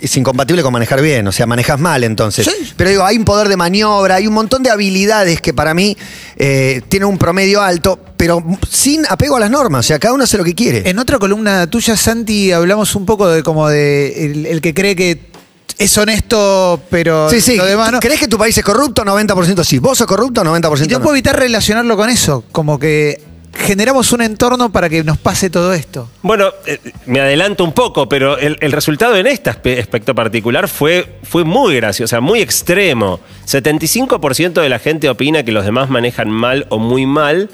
es 0.00 0.16
incompatible 0.16 0.62
con 0.62 0.72
manejar 0.72 1.02
bien, 1.02 1.26
o 1.28 1.32
sea, 1.32 1.46
manejas 1.46 1.78
mal 1.78 2.02
entonces. 2.04 2.46
Sí. 2.46 2.72
Pero 2.76 2.90
digo, 2.90 3.04
hay 3.04 3.16
un 3.18 3.24
poder 3.24 3.48
de 3.48 3.56
maniobra, 3.56 4.14
hay 4.16 4.26
un 4.26 4.32
montón 4.34 4.62
de 4.62 4.70
habilidades 4.70 5.40
que 5.40 5.52
para 5.52 5.74
mí 5.74 5.96
eh, 6.36 6.80
tienen 6.88 7.08
un 7.08 7.18
promedio 7.18 7.60
alto, 7.60 7.98
pero 8.16 8.42
sin 8.70 9.04
apego 9.06 9.36
a 9.36 9.40
las 9.40 9.50
normas, 9.50 9.84
o 9.84 9.88
sea, 9.88 9.98
cada 9.98 10.14
uno 10.14 10.24
hace 10.24 10.38
lo 10.38 10.44
que 10.44 10.54
quiere. 10.54 10.88
En 10.88 10.98
otra 10.98 11.18
columna 11.18 11.68
tuya, 11.68 11.96
Santi, 11.96 12.52
hablamos 12.52 12.94
un 12.94 13.04
poco 13.04 13.28
de 13.28 13.42
como 13.42 13.68
de 13.68 14.24
el, 14.26 14.46
el 14.46 14.60
que 14.62 14.72
cree 14.72 14.96
que 14.96 15.30
es 15.78 15.96
honesto, 15.96 16.82
pero 16.90 17.30
Sí, 17.30 17.40
sí. 17.40 17.56
lo 17.56 17.64
demás 17.64 17.90
no. 17.92 18.00
¿Crees 18.00 18.20
que 18.20 18.28
tu 18.28 18.36
país 18.38 18.56
es 18.56 18.64
corrupto? 18.64 19.02
90% 19.04 19.64
sí. 19.64 19.78
¿Vos 19.78 19.96
sos 19.98 20.06
corrupto? 20.06 20.42
90% 20.44 20.84
Y 20.84 20.88
no. 20.88 21.00
puedo 21.00 21.14
evitar 21.14 21.38
relacionarlo 21.38 21.96
con 21.96 22.10
eso, 22.10 22.44
como 22.52 22.78
que 22.78 23.20
generamos 23.54 24.12
un 24.12 24.22
entorno 24.22 24.70
para 24.72 24.88
que 24.88 25.02
nos 25.04 25.18
pase 25.18 25.50
todo 25.50 25.72
esto. 25.74 26.08
Bueno, 26.22 26.50
eh, 26.66 26.78
me 27.06 27.20
adelanto 27.20 27.64
un 27.64 27.72
poco, 27.72 28.08
pero 28.08 28.38
el, 28.38 28.56
el 28.60 28.72
resultado 28.72 29.16
en 29.16 29.26
este 29.26 29.50
aspe- 29.50 29.78
aspecto 29.80 30.14
particular 30.14 30.68
fue, 30.68 31.18
fue 31.22 31.44
muy 31.44 31.76
gracioso, 31.76 32.04
o 32.04 32.08
sea, 32.08 32.20
muy 32.20 32.40
extremo. 32.40 33.20
75% 33.46 34.60
de 34.60 34.68
la 34.68 34.78
gente 34.78 35.08
opina 35.08 35.42
que 35.44 35.52
los 35.52 35.64
demás 35.64 35.90
manejan 35.90 36.30
mal 36.30 36.66
o 36.70 36.78
muy 36.78 37.06
mal. 37.06 37.50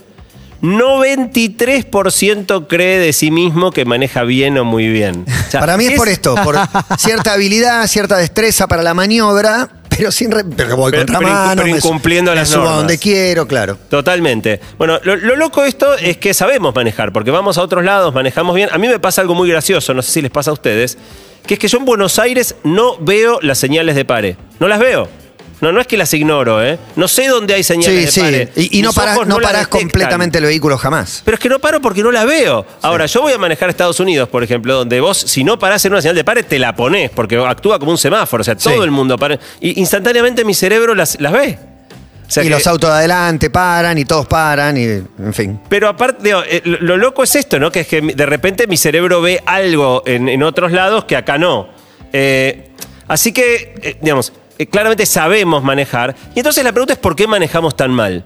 93% 0.63 2.67
cree 2.67 2.99
de 2.99 3.13
sí 3.13 3.31
mismo 3.31 3.71
que 3.73 3.85
maneja 3.85 4.23
bien 4.23 4.57
o 4.59 4.65
muy 4.65 4.89
bien. 4.89 5.25
O 5.29 5.51
sea, 5.51 5.61
Para 5.61 5.77
mí 5.77 5.87
es, 5.87 5.95
por 5.97 6.09
esto, 6.09 6.35
por 6.43 6.57
cierta 6.99 7.35
habilidad, 7.35 7.87
cierta 7.87 8.17
destreza 8.17 8.67
para 8.67 8.83
la 8.83 8.95
maniobra, 8.95 9.69
pero 9.97 10.11
sin 10.13 10.31
re- 10.31 10.45
pero 10.57 10.77
voy 10.77 10.91
Pero- 10.91 11.07
contra 11.07 11.19
pero 11.19 11.31
incu- 11.31 11.35
mano, 11.35 11.63
pero 11.63 11.75
me 11.75 11.81
su- 11.81 11.87
incumpliendo 11.89 12.31
me 12.33 12.37
las 12.37 12.49
subo 12.49 12.61
a 12.61 12.65
normas. 12.65 12.79
donde 12.79 12.99
quiero, 12.99 13.47
claro. 13.47 13.79
Totalmente. 13.89 14.61
Bueno, 14.79 14.99
lo, 15.05 15.17
lo 15.17 15.37
loco 15.37 15.65
esto 15.65 15.95
es 15.95 16.17
que 16.19 16.35
sabemos 16.35 16.75
manejar, 16.75 17.13
porque 17.13 17.31
vamos 17.31 17.59
a 17.59 17.63
otros 17.63 17.85
lados, 17.85 18.13
manejamos 18.15 18.55
bien. 18.55 18.69
A 18.73 18.79
mí 18.79 18.89
me 18.89 18.99
pasa 18.99 19.21
algo 19.23 19.35
muy 19.35 19.49
gracioso, 19.49 19.95
no 19.95 20.03
sé 20.03 20.13
si 20.13 20.23
les 20.23 20.31
pasa 20.31 20.51
a 20.51 20.55
ustedes, 20.55 20.97
que 21.47 21.55
es 21.55 21.61
que 21.61 21.69
yo 21.69 21.79
en 21.79 21.85
Buenos 21.85 22.19
Aires 22.19 22.57
no 22.65 22.97
veo 22.99 23.39
las 23.43 23.59
señales 23.59 23.95
de 23.95 24.05
pare. 24.05 24.37
No 24.59 24.69
las 24.69 24.79
veo. 24.81 25.09
No, 25.61 25.73
no 25.73 25.81
es 25.81 25.87
que 25.87 25.97
las 25.97 26.13
ignoro, 26.13 26.63
¿eh? 26.63 26.79
No 26.97 27.09
sé 27.09 27.29
dónde 27.29 27.55
hay 27.55 27.63
señales 27.63 27.95
Sí, 27.99 28.05
de 28.05 28.11
sí. 28.11 28.21
pare. 28.21 28.53
Y, 28.57 28.79
y 28.79 28.83
no 28.83 28.93
parás, 28.93 29.27
no 29.27 29.39
parás 29.39 29.69
completamente 29.69 30.37
el 30.39 30.45
vehículo 30.45 30.77
jamás. 30.77 31.23
Pero 31.25 31.37
es 31.37 31.41
que 31.41 31.49
no 31.49 31.59
paro 31.59 31.81
porque 31.81 32.03
no 32.03 32.13
la 32.13 32.25
veo. 32.27 32.67
Ahora, 32.83 33.07
yo 33.07 33.23
voy 33.23 33.33
a 33.33 33.39
manejar 33.39 33.69
a 33.69 33.71
Estados 33.71 33.99
Unidos, 33.99 34.29
por 34.29 34.43
ejemplo, 34.45 34.75
donde 34.75 35.01
vos, 35.01 35.17
si 35.19 35.45
no 35.45 35.59
parás 35.59 35.83
en 35.87 35.93
una 35.93 36.03
señal 36.03 36.15
de 36.17 36.25
pare, 36.25 36.43
te 36.43 36.59
la 36.59 36.77
ponés, 36.77 37.11
porque 37.11 37.39
actúa 37.39 37.79
como 37.79 37.91
un 37.93 37.97
semáforo. 37.99 38.43
O 38.43 38.45
sea, 38.45 38.55
todo 38.55 38.85
el 38.85 38.91
mundo 38.91 39.17
para. 39.17 39.39
Y 39.61 39.81
instantáneamente 39.81 40.45
mi 40.45 40.53
cerebro 40.53 40.95
las, 40.95 41.19
las 41.21 41.33
ve. 41.33 41.59
O 42.29 42.31
sea 42.31 42.43
y 42.43 42.49
que- 42.49 42.51
los 42.51 42.67
autos 42.67 42.91
de 42.91 42.97
adelante 42.97 43.49
paran 43.51 43.97
y 43.97 44.05
todos 44.05 44.27
paran 44.27 44.77
y, 44.77 44.83
en 44.85 45.33
fin. 45.33 45.61
Pero 45.71 45.89
aparte, 45.89 46.23
digo, 46.25 46.43
eh, 46.47 46.61
lo, 46.65 46.79
lo 46.81 46.97
loco 46.97 47.23
es 47.23 47.35
esto, 47.37 47.59
¿no? 47.59 47.71
Que 47.73 47.81
es 47.81 47.87
que 47.87 48.01
de 48.03 48.27
repente 48.27 48.67
mi 48.67 48.77
cerebro 48.77 49.23
ve 49.23 49.41
algo 49.47 50.03
en, 50.05 50.29
en 50.29 50.43
otros 50.43 50.73
lados 50.73 51.05
que 51.05 51.17
acá 51.17 51.39
no. 51.39 51.69
Eh, 52.13 52.73
así 53.09 53.33
que, 53.33 53.75
eh, 53.81 53.97
digamos, 54.03 54.33
claramente 54.65 55.05
sabemos 55.05 55.63
manejar. 55.63 56.17
Y 56.35 56.39
entonces 56.41 56.65
la 56.65 56.73
pregunta 56.73 56.95
es 56.95 56.99
¿por 56.99 57.15
qué 57.15 57.27
manejamos 57.27 57.77
tan 57.77 57.93
mal? 57.93 58.25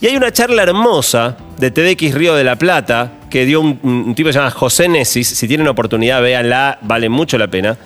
Y 0.00 0.06
hay 0.06 0.16
una 0.16 0.32
charla 0.32 0.62
hermosa 0.62 1.36
de 1.58 1.70
TDX 1.70 2.14
Río 2.14 2.34
de 2.34 2.44
la 2.44 2.56
Plata 2.56 3.12
que 3.30 3.44
dio 3.46 3.60
un, 3.60 4.14
tipo 4.14 4.28
que 4.28 4.32
se 4.32 4.38
llama 4.38 4.50
José 4.50 4.88
Nesis. 4.88 5.28
Si 5.28 5.48
tienen 5.48 5.68
oportunidad, 5.68 6.22
véanla, 6.22 6.78
vale 6.82 7.08
mucho 7.08 7.38
la 7.38 7.48
pena. 7.48 7.76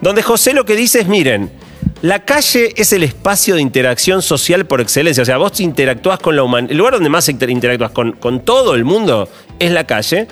Donde 0.00 0.22
José 0.22 0.52
lo 0.52 0.64
que 0.64 0.74
dice 0.74 1.00
es, 1.00 1.06
miren, 1.06 1.50
la 2.02 2.24
calle 2.24 2.72
es 2.76 2.92
el 2.92 3.02
espacio 3.04 3.54
de 3.54 3.60
interacción 3.62 4.20
social 4.22 4.66
por 4.66 4.80
excelencia. 4.80 5.22
O 5.22 5.26
sea, 5.26 5.36
vos 5.36 5.60
interactúas 5.60 6.18
con 6.18 6.34
la 6.34 6.42
humanidad. 6.42 6.72
El 6.72 6.78
lugar 6.78 6.94
donde 6.94 7.08
más 7.08 7.28
inter- 7.28 7.50
interactúas 7.50 7.92
con 7.92 8.40
todo 8.40 8.74
el 8.74 8.84
mundo 8.84 9.28
es 9.58 9.70
la 9.70 9.84
calle. 9.84 10.26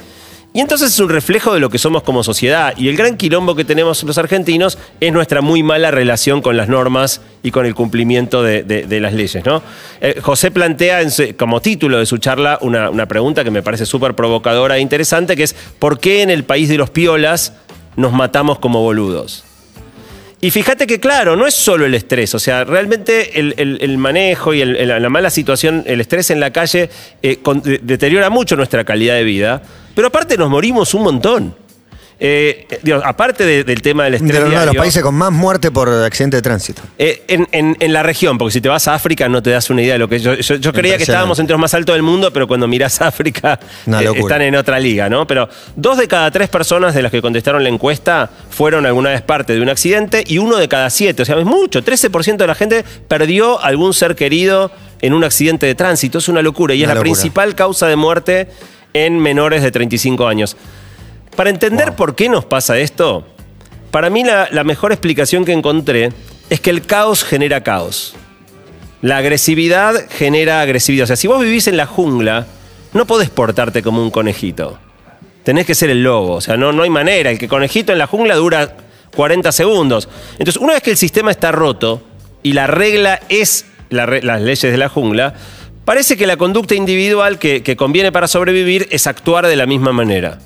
Y 0.58 0.60
entonces 0.60 0.90
es 0.92 0.98
un 0.98 1.08
reflejo 1.08 1.54
de 1.54 1.60
lo 1.60 1.70
que 1.70 1.78
somos 1.78 2.02
como 2.02 2.24
sociedad. 2.24 2.74
Y 2.76 2.88
el 2.88 2.96
gran 2.96 3.16
quilombo 3.16 3.54
que 3.54 3.64
tenemos 3.64 4.02
los 4.02 4.18
argentinos 4.18 4.76
es 4.98 5.12
nuestra 5.12 5.40
muy 5.40 5.62
mala 5.62 5.92
relación 5.92 6.42
con 6.42 6.56
las 6.56 6.68
normas 6.68 7.20
y 7.44 7.52
con 7.52 7.64
el 7.64 7.76
cumplimiento 7.76 8.42
de, 8.42 8.64
de- 8.64 9.00
las 9.00 9.12
leyes. 9.12 9.44
¿no? 9.46 9.62
Eh, 10.00 10.18
José 10.20 10.50
plantea 10.50 11.02
como 11.38 11.60
título 11.60 12.00
de 12.00 12.06
su 12.06 12.18
charla 12.18 12.58
una, 12.60 12.90
una 12.90 13.06
pregunta 13.06 13.44
que 13.44 13.52
me 13.52 13.62
parece 13.62 13.86
súper 13.86 14.14
provocadora 14.14 14.78
e 14.78 14.80
interesante, 14.80 15.36
que 15.36 15.44
es 15.44 15.54
¿por 15.78 16.00
qué 16.00 16.22
en 16.22 16.30
el 16.30 16.42
país 16.42 16.68
de 16.68 16.76
los 16.76 16.90
piolas 16.90 17.52
nos 17.94 18.12
matamos 18.12 18.58
como 18.58 18.82
boludos? 18.82 19.44
Y 20.40 20.52
fíjate 20.52 20.86
que, 20.86 21.00
claro, 21.00 21.34
no 21.34 21.46
es 21.48 21.54
solo 21.54 21.84
el 21.84 21.94
estrés, 21.94 22.32
o 22.34 22.38
sea, 22.38 22.62
realmente 22.62 23.40
el, 23.40 23.54
el- 23.58 23.98
manejo 23.98 24.54
y 24.54 24.60
el- 24.60 24.86
la 24.86 25.08
mala 25.08 25.30
situación, 25.30 25.82
el 25.86 26.00
estrés 26.00 26.30
en 26.30 26.38
la 26.38 26.52
calle 26.52 26.90
eh, 27.22 27.38
con- 27.42 27.60
de- 27.60 27.80
deteriora 27.82 28.30
mucho 28.30 28.54
nuestra 28.54 28.84
calidad 28.84 29.14
de 29.16 29.24
vida, 29.24 29.60
pero 29.96 30.08
aparte 30.08 30.36
nos 30.36 30.48
morimos 30.48 30.94
un 30.94 31.02
montón. 31.02 31.56
Eh, 32.20 32.66
aparte 33.04 33.44
de- 33.46 33.62
del 33.64 33.80
tema 33.80 34.02
del 34.04 34.12
De 34.12 34.16
estrés 34.18 34.40
uno 34.40 34.48
de 34.50 34.56
los 34.56 34.62
diario, 34.64 34.80
países 34.80 35.02
con 35.04 35.14
más 35.14 35.30
muerte 35.30 35.70
por 35.70 35.88
accidente 35.88 36.36
de 36.36 36.42
tránsito. 36.42 36.82
eh, 36.98 37.22
en, 37.28 37.46
en- 37.52 37.76
en 37.78 37.92
la 37.92 38.02
región, 38.02 38.38
porque 38.38 38.52
si 38.52 38.60
te 38.60 38.68
vas 38.68 38.88
a 38.88 38.94
África 38.94 39.28
no 39.28 39.40
te 39.42 39.50
das 39.50 39.70
una 39.70 39.82
idea 39.82 39.92
de 39.92 39.98
lo 40.00 40.08
que 40.08 40.18
yo, 40.18 40.34
yo, 40.34 40.56
yo 40.56 40.72
creía 40.72 40.96
que 40.96 41.02
Impresionante. 41.02 41.02
estábamos 41.02 41.38
entre 41.38 41.54
los 41.54 41.60
más 41.60 41.74
altos 41.74 41.94
del 41.94 42.02
mundo, 42.02 42.32
pero 42.32 42.48
cuando 42.48 42.66
mirás 42.66 43.00
África 43.02 43.60
Una 43.86 44.00
eh, 44.00 44.04
locura. 44.04 44.20
están 44.22 44.42
en 44.42 44.56
otra 44.56 44.80
liga, 44.80 45.08
¿no? 45.08 45.26
Pero 45.28 45.48
dos 45.76 45.96
de 45.98 46.08
cada 46.08 46.30
tres 46.32 46.48
personas 46.48 46.94
de 46.94 47.02
las 47.02 47.12
que 47.12 47.22
contestaron 47.22 47.62
la 47.62 47.68
encuesta 47.68 48.28
fueron 48.50 48.84
alguna 48.86 49.10
vez 49.10 49.22
parte 49.22 49.54
de 49.54 49.60
un 49.60 49.68
accidente 49.68 50.24
y 50.26 50.38
uno 50.38 50.56
de 50.56 50.66
cada 50.68 50.90
siete, 50.90 51.22
o 51.22 51.24
sea, 51.24 51.38
es 51.38 51.44
mucho, 51.44 51.82
13% 51.84 52.36
de 52.36 52.46
la 52.48 52.54
gente 52.56 52.84
perdió 53.06 53.60
algún 53.62 53.94
ser 53.94 54.16
querido 54.16 54.72
en 55.00 55.12
un 55.14 55.22
accidente 55.22 55.66
de 55.66 55.76
tránsito, 55.76 56.18
es 56.18 56.28
una 56.28 56.42
locura 56.42 56.74
y 56.74 56.82
es 56.82 56.88
la 56.88 56.94
locura. 56.94 57.12
principal 57.12 57.54
causa 57.54 57.86
de 57.86 57.94
muerte 57.94 58.48
en 58.92 59.20
menores 59.20 59.62
de 59.62 59.70
35 59.70 60.26
años. 60.26 60.56
Para 61.38 61.50
entender 61.50 61.94
por 61.94 62.16
qué 62.16 62.28
nos 62.28 62.44
pasa 62.44 62.78
esto, 62.78 63.24
para 63.92 64.10
mí 64.10 64.24
la, 64.24 64.48
la 64.50 64.64
mejor 64.64 64.90
explicación 64.90 65.44
que 65.44 65.52
encontré 65.52 66.10
es 66.50 66.58
que 66.58 66.70
el 66.70 66.82
caos 66.84 67.22
genera 67.22 67.62
caos. 67.62 68.16
La 69.02 69.18
agresividad 69.18 69.94
genera 70.10 70.60
agresividad. 70.60 71.04
O 71.04 71.06
sea, 71.06 71.14
si 71.14 71.28
vos 71.28 71.40
vivís 71.40 71.68
en 71.68 71.76
la 71.76 71.86
jungla, 71.86 72.44
no 72.92 73.06
podés 73.06 73.30
portarte 73.30 73.84
como 73.84 74.02
un 74.02 74.10
conejito. 74.10 74.80
Tenés 75.44 75.64
que 75.64 75.76
ser 75.76 75.90
el 75.90 76.02
lobo. 76.02 76.34
O 76.34 76.40
sea, 76.40 76.56
no, 76.56 76.72
no 76.72 76.82
hay 76.82 76.90
manera. 76.90 77.30
El 77.30 77.38
que 77.38 77.46
conejito 77.46 77.92
en 77.92 77.98
la 77.98 78.08
jungla 78.08 78.34
dura 78.34 78.76
40 79.14 79.52
segundos. 79.52 80.08
Entonces, 80.40 80.60
una 80.60 80.72
vez 80.72 80.82
que 80.82 80.90
el 80.90 80.96
sistema 80.96 81.30
está 81.30 81.52
roto 81.52 82.02
y 82.42 82.52
la 82.54 82.66
regla 82.66 83.20
es 83.28 83.64
la 83.90 84.06
re- 84.06 84.24
las 84.24 84.42
leyes 84.42 84.72
de 84.72 84.76
la 84.76 84.88
jungla, 84.88 85.34
parece 85.84 86.16
que 86.16 86.26
la 86.26 86.36
conducta 86.36 86.74
individual 86.74 87.38
que, 87.38 87.62
que 87.62 87.76
conviene 87.76 88.10
para 88.10 88.26
sobrevivir 88.26 88.88
es 88.90 89.06
actuar 89.06 89.46
de 89.46 89.54
la 89.54 89.66
misma 89.66 89.92
manera. 89.92 90.40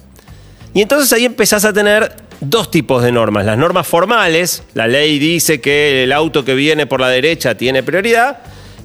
Y 0.75 0.83
entonces 0.83 1.13
ahí 1.13 1.25
empezás 1.25 1.65
a 1.65 1.73
tener 1.73 2.15
dos 2.41 2.71
tipos 2.71 3.03
de 3.03 3.13
normas. 3.13 3.45
Las 3.45 3.59
normas 3.59 3.87
formales, 3.87 4.63
la 4.75 4.87
ley 4.87 5.19
dice 5.19 5.61
que 5.61 6.05
el 6.05 6.13
auto 6.13 6.45
que 6.45 6.55
viene 6.55 6.87
por 6.87 7.01
la 7.01 7.09
derecha 7.09 7.55
tiene 7.57 7.83
prioridad. 7.83 8.39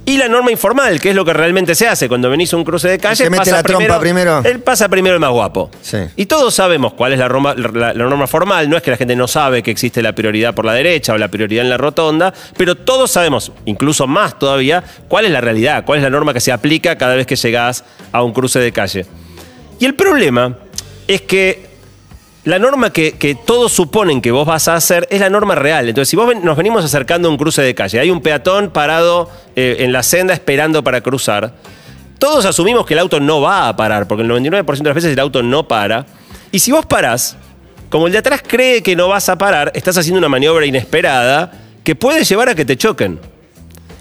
Y 0.06 0.16
la 0.18 0.30
norma 0.30 0.52
informal, 0.52 1.02
que 1.02 1.10
es 1.10 1.16
lo 1.18 1.26
que 1.26 1.34
realmente 1.34 1.76
se 1.76 1.86
hace. 1.86 2.08
Cuando 2.08 2.30
venís 2.30 2.54
a 2.54 2.56
un 2.58 2.64
cruce 2.64 2.88
de 2.88 2.98
calle, 2.98 3.30
mete 3.30 3.40
pasa 3.40 3.52
la 3.58 3.64
trompa 3.64 4.00
primero. 4.00 4.42
Él 4.46 4.62
pasa 4.62 4.88
primero 4.88 5.16
el 5.16 5.20
más 5.20 5.32
guapo. 5.32 5.70
Sí. 5.82 5.98
Y 6.16 6.28
todos 6.28 6.54
sabemos 6.54 6.94
cuál 6.94 7.12
es 7.12 7.20
la, 7.20 7.28
la- 7.28 7.94
la 7.94 8.04
norma 8.06 8.26
formal. 8.26 8.70
No 8.70 8.78
es 8.78 8.84
que 8.84 8.90
la 8.92 8.96
gente 8.96 9.18
no 9.18 9.28
sabe 9.28 9.62
que 9.62 9.70
existe 9.70 10.02
la 10.02 10.16
prioridad 10.16 10.56
por 10.56 10.64
la 10.64 10.72
derecha 10.74 11.12
o 11.12 11.18
la 11.18 11.28
prioridad 11.28 11.66
en 11.66 11.70
la 11.70 11.76
rotonda, 11.78 12.34
pero 12.56 12.76
todos 12.76 13.12
sabemos, 13.12 13.52
incluso 13.66 14.08
más 14.08 14.40
todavía, 14.40 14.82
cuál 15.10 15.26
es 15.26 15.32
la 15.32 15.42
realidad, 15.42 15.84
cuál 15.84 15.98
es 16.00 16.04
la 16.04 16.10
norma 16.10 16.34
que 16.34 16.40
se 16.40 16.54
aplica 16.54 16.98
cada 16.98 17.16
vez 17.16 17.28
que 17.28 17.36
llegás 17.36 17.84
a 18.14 18.24
un 18.24 18.32
cruce 18.32 18.60
de 18.60 18.72
calle. 18.72 19.06
Y 19.78 19.84
el 19.86 19.96
problema 19.96 20.58
es 21.10 21.20
que 21.24 21.68
la 22.48 22.60
norma 22.60 22.92
que, 22.92 23.14
que 23.14 23.36
todos 23.36 23.72
suponen 23.74 24.22
que 24.22 24.32
vos 24.32 24.46
vas 24.48 24.68
a 24.68 24.76
hacer 24.76 25.08
es 25.12 25.20
la 25.20 25.30
norma 25.30 25.54
real. 25.56 25.90
Entonces, 25.90 26.10
si 26.10 26.16
vos 26.16 26.28
ven- 26.28 26.44
nos 26.46 26.56
venimos 26.56 26.84
acercando 26.86 27.28
a 27.28 27.32
un 27.32 27.38
cruce 27.38 27.62
de 27.62 27.76
calle, 27.76 28.00
hay 28.00 28.10
un 28.10 28.22
peatón 28.22 28.70
parado 28.72 29.30
eh, 29.56 29.78
en 29.80 29.92
la 29.92 30.02
senda 30.04 30.34
esperando 30.34 30.84
para 30.84 31.02
cruzar, 31.02 31.54
todos 32.20 32.46
asumimos 32.46 32.86
que 32.86 32.94
el 32.94 33.00
auto 33.00 33.20
no 33.20 33.42
va 33.42 33.68
a 33.68 33.76
parar, 33.76 34.08
porque 34.08 34.24
el 34.24 34.30
99% 34.30 34.78
de 34.78 34.84
las 34.86 34.96
veces 34.96 35.12
el 35.14 35.20
auto 35.20 35.44
no 35.44 35.68
para. 35.68 36.06
Y 36.52 36.60
si 36.60 36.72
vos 36.72 36.86
parás, 36.86 37.36
como 37.90 38.08
el 38.08 38.14
de 38.14 38.20
atrás 38.20 38.42
cree 38.46 38.82
que 38.82 38.96
no 38.96 39.08
vas 39.08 39.30
a 39.30 39.38
parar, 39.38 39.72
estás 39.76 39.98
haciendo 39.98 40.18
una 40.18 40.30
maniobra 40.30 40.66
inesperada 40.66 41.52
que 41.84 41.96
puede 41.96 42.24
llevar 42.24 42.50
a 42.50 42.56
que 42.56 42.66
te 42.66 42.76
choquen. 42.78 43.20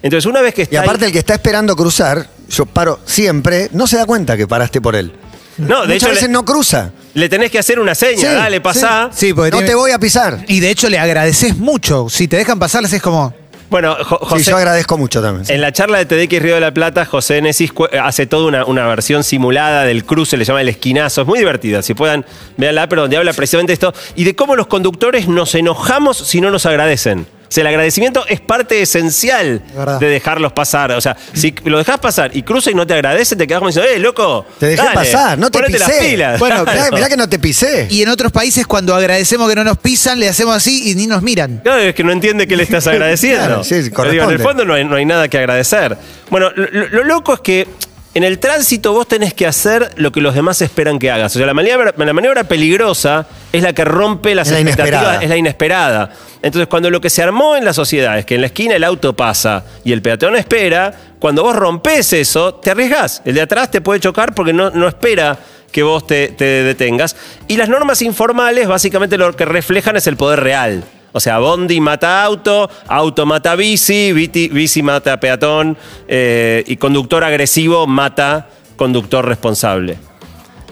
Entonces, 0.03 0.25
una 0.27 0.41
vez 0.41 0.55
que 0.55 0.63
Y 0.63 0.65
está 0.65 0.81
aparte 0.83 1.05
ahí- 1.05 1.09
el 1.09 1.13
que 1.13 1.19
está 1.19 1.35
esperando 1.35 1.75
cruzar, 1.75 2.27
yo 2.49 2.65
paro 2.65 3.01
siempre, 3.05 3.69
no 3.73 3.87
se 3.87 3.97
da 3.97 4.07
cuenta 4.07 4.37
que 4.37 4.47
paraste 4.47 4.81
por 4.81 4.95
él. 4.95 5.13
No, 5.59 5.83
de 5.83 5.95
Muchas 5.95 5.97
hecho, 5.97 6.09
veces 6.11 6.23
le, 6.25 6.33
no 6.33 6.45
cruza. 6.45 6.91
le 7.15 7.29
tenés 7.29 7.51
que 7.51 7.59
hacer 7.59 7.79
una 7.81 7.95
seña, 7.95 8.21
Sí, 8.21 8.27
dale, 8.27 8.61
pasá. 8.61 9.11
Sí, 9.13 9.33
porque 9.33 9.51
No 9.51 9.59
tiene- 9.59 9.69
te 9.71 9.75
voy 9.75 9.91
a 9.91 9.99
pisar. 9.99 10.45
Y 10.49 10.61
de 10.61 10.71
hecho 10.71 10.89
le 10.91 10.99
agradeces 10.99 11.57
mucho. 11.57 12.09
Si 12.11 12.29
te 12.29 12.37
dejan 12.37 12.59
pasar, 12.59 12.83
les 12.83 12.93
es 12.93 13.01
como. 13.03 13.33
Bueno, 13.69 13.97
Jo- 14.05 14.19
Sí, 14.21 14.27
José, 14.29 14.51
yo 14.53 14.57
agradezco 14.59 14.97
mucho 14.97 15.21
también. 15.21 15.45
En 15.53 15.61
la 15.61 15.73
charla 15.73 15.99
de 15.99 16.05
TDX 16.07 16.41
Río 16.41 16.55
de 16.55 16.61
la 16.61 16.73
Plata, 16.73 17.05
José 17.05 17.43
Nesis 17.43 17.73
cu- 17.73 17.89
hace 18.01 18.27
toda 18.27 18.47
una, 18.47 18.65
una 18.65 18.87
versión 18.87 19.25
simulada 19.25 19.83
del 19.83 20.05
cruce, 20.05 20.37
le 20.37 20.45
llama 20.45 20.61
el 20.61 20.69
esquinazo. 20.69 21.23
Es 21.23 21.27
muy 21.27 21.39
divertida, 21.41 21.83
si 21.83 21.93
puedan, 21.95 22.25
véanla, 22.57 22.89
pero 22.89 23.03
donde 23.03 23.17
habla 23.17 23.33
precisamente 23.33 23.73
esto 23.73 23.93
y 24.15 24.23
de 24.23 24.37
cómo 24.37 24.55
los 24.55 24.69
conductores 24.69 25.27
nos 25.27 25.53
enojamos 25.57 26.17
si 26.17 26.41
no 26.41 26.51
nos 26.53 26.65
agradecen. 26.65 27.27
O 27.49 27.53
sea, 27.57 27.63
el 27.63 27.69
agradecimiento 27.69 28.25
es 28.29 28.41
parte 28.41 28.81
esencial 28.83 29.63
verdad. 29.77 30.01
de 30.01 30.09
dejarlos 30.09 30.53
pasar. 30.53 30.93
O 30.93 31.01
sea, 31.01 31.17
si 31.33 31.55
lo 31.65 31.79
dejas 31.79 31.99
pasar 32.01 32.31
y 32.37 32.43
cruza 32.43 32.71
y 32.71 32.75
no 32.75 32.87
te 32.87 32.95
agradece, 32.95 33.37
te 33.37 33.47
quedas 33.47 33.61
como 33.61 33.69
diciendo, 33.69 33.91
¡eh, 33.91 33.99
loco! 33.99 34.45
Te 34.59 34.67
dejé 34.67 34.83
dale, 34.83 34.95
pasar, 34.95 35.39
no 35.39 35.51
te 35.51 35.63
pisé. 35.63 35.79
las 35.79 35.91
pilas. 35.93 36.39
Bueno, 36.41 36.57
Claro. 36.65 36.79
mirá, 36.81 36.91
mirá 36.97 37.09
que 37.09 37.17
no 37.17 37.29
te 37.29 37.39
pisé. 37.39 37.87
Y 37.91 38.03
en 38.03 38.09
otros 38.09 38.33
países, 38.33 38.67
cuando 38.67 38.95
agradecemos 38.95 39.49
que 39.49 39.55
no 39.55 39.65
nos 39.65 39.79
pisan, 39.79 40.19
le 40.19 40.29
hacemos 40.29 40.57
así 40.57 40.91
y 40.91 40.95
ni 40.97 41.07
nos 41.07 41.23
miran. 41.23 41.61
Claro, 41.63 41.81
es 41.83 41.95
que 41.95 42.03
no 42.05 42.13
entiende 42.13 42.47
que 42.49 42.57
le 42.57 42.65
estás 42.65 42.87
agradeciendo. 42.89 43.45
Claro, 43.47 43.65
sí, 43.65 43.81
digo, 43.83 44.03
en 44.05 44.31
el 44.31 44.39
fondo 44.41 44.65
no 44.65 44.75
hay, 44.75 44.85
no 44.85 44.97
hay 44.97 45.05
nada 45.05 45.29
que 45.29 45.39
agradecer. 45.39 45.97
Bueno, 46.31 46.51
lo, 46.57 46.67
lo- 46.71 46.89
lo 46.89 47.05
loco 47.05 47.35
es 47.35 47.41
que 47.41 47.69
en 48.17 48.25
el 48.25 48.39
tránsito 48.39 48.95
vos 48.95 49.07
tenés 49.07 49.35
que 49.35 49.47
hacer 49.47 49.91
lo 49.97 50.11
que 50.11 50.23
los 50.23 50.35
demás 50.35 50.63
esperan 50.63 50.99
que 50.99 51.11
hagas. 51.11 51.37
O 51.37 51.39
sea, 51.39 51.47
la 51.47 51.53
maniobra, 51.53 51.93
la 51.95 52.13
maniobra 52.15 52.45
peligrosa 52.45 53.27
es 53.53 53.63
la 53.63 53.75
que 53.75 53.85
rompe 53.85 54.35
las 54.35 54.49
Es 54.49 54.55
la 54.55 54.61
expectativas, 54.61 55.03
inesperada. 55.03 55.23
es 55.23 55.29
la 55.29 55.37
inesperada. 55.37 56.11
Entonces, 56.41 56.67
cuando 56.67 56.89
lo 56.89 56.99
que 56.99 57.11
se 57.11 57.23
armó 57.23 57.57
en 57.57 57.67
la 57.67 57.75
sociedad 57.75 58.19
es 58.19 58.25
que 58.25 58.37
en 58.37 58.41
la 58.41 58.47
esquina 58.47 58.75
el 58.75 58.85
auto 58.85 59.15
pasa 59.15 59.65
y 59.85 59.93
el 59.93 60.01
peatón 60.01 60.35
espera, 60.35 60.95
cuando 61.19 61.43
vos 61.43 61.55
rompes 61.55 62.15
eso, 62.15 62.55
te 62.55 62.71
arriesgás. 62.71 63.21
El 63.27 63.35
de 63.35 63.43
atrás 63.43 63.71
te 63.71 63.83
puede 63.83 64.01
chocar 64.01 64.35
porque 64.35 64.55
no, 64.55 64.71
no 64.71 64.89
espera 64.89 65.39
que 65.71 65.83
vos 65.83 66.07
te, 66.07 66.29
te 66.29 66.45
detengas. 66.63 67.17
Y 67.49 67.59
las 67.59 67.69
normas 67.69 68.01
informales 68.01 68.67
básicamente 68.67 69.19
lo 69.19 69.37
que 69.37 69.45
reflejan 69.45 69.95
es 69.97 70.07
el 70.07 70.17
poder 70.17 70.41
real. 70.41 70.85
O 71.17 71.21
sea, 71.21 71.39
Bondi 71.39 71.81
mata 71.81 72.23
auto, 72.25 72.69
auto 72.89 73.25
mata 73.25 73.57
bici, 73.57 74.13
bici, 74.13 74.83
mata 74.83 75.19
peatón 75.19 75.75
eh, 76.07 76.63
y 76.67 76.77
conductor 76.77 77.25
agresivo 77.25 77.87
mata 77.87 78.51
conductor 78.77 79.25
responsable. 79.25 79.97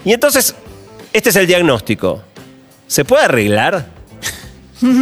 Y 0.05 0.13
entonces, 0.13 0.55
este 1.13 1.31
es 1.31 1.35
el 1.37 1.47
diagnóstico. 1.47 2.21
¿Se 2.85 3.05
puede 3.05 3.23
arreglar? 3.23 3.87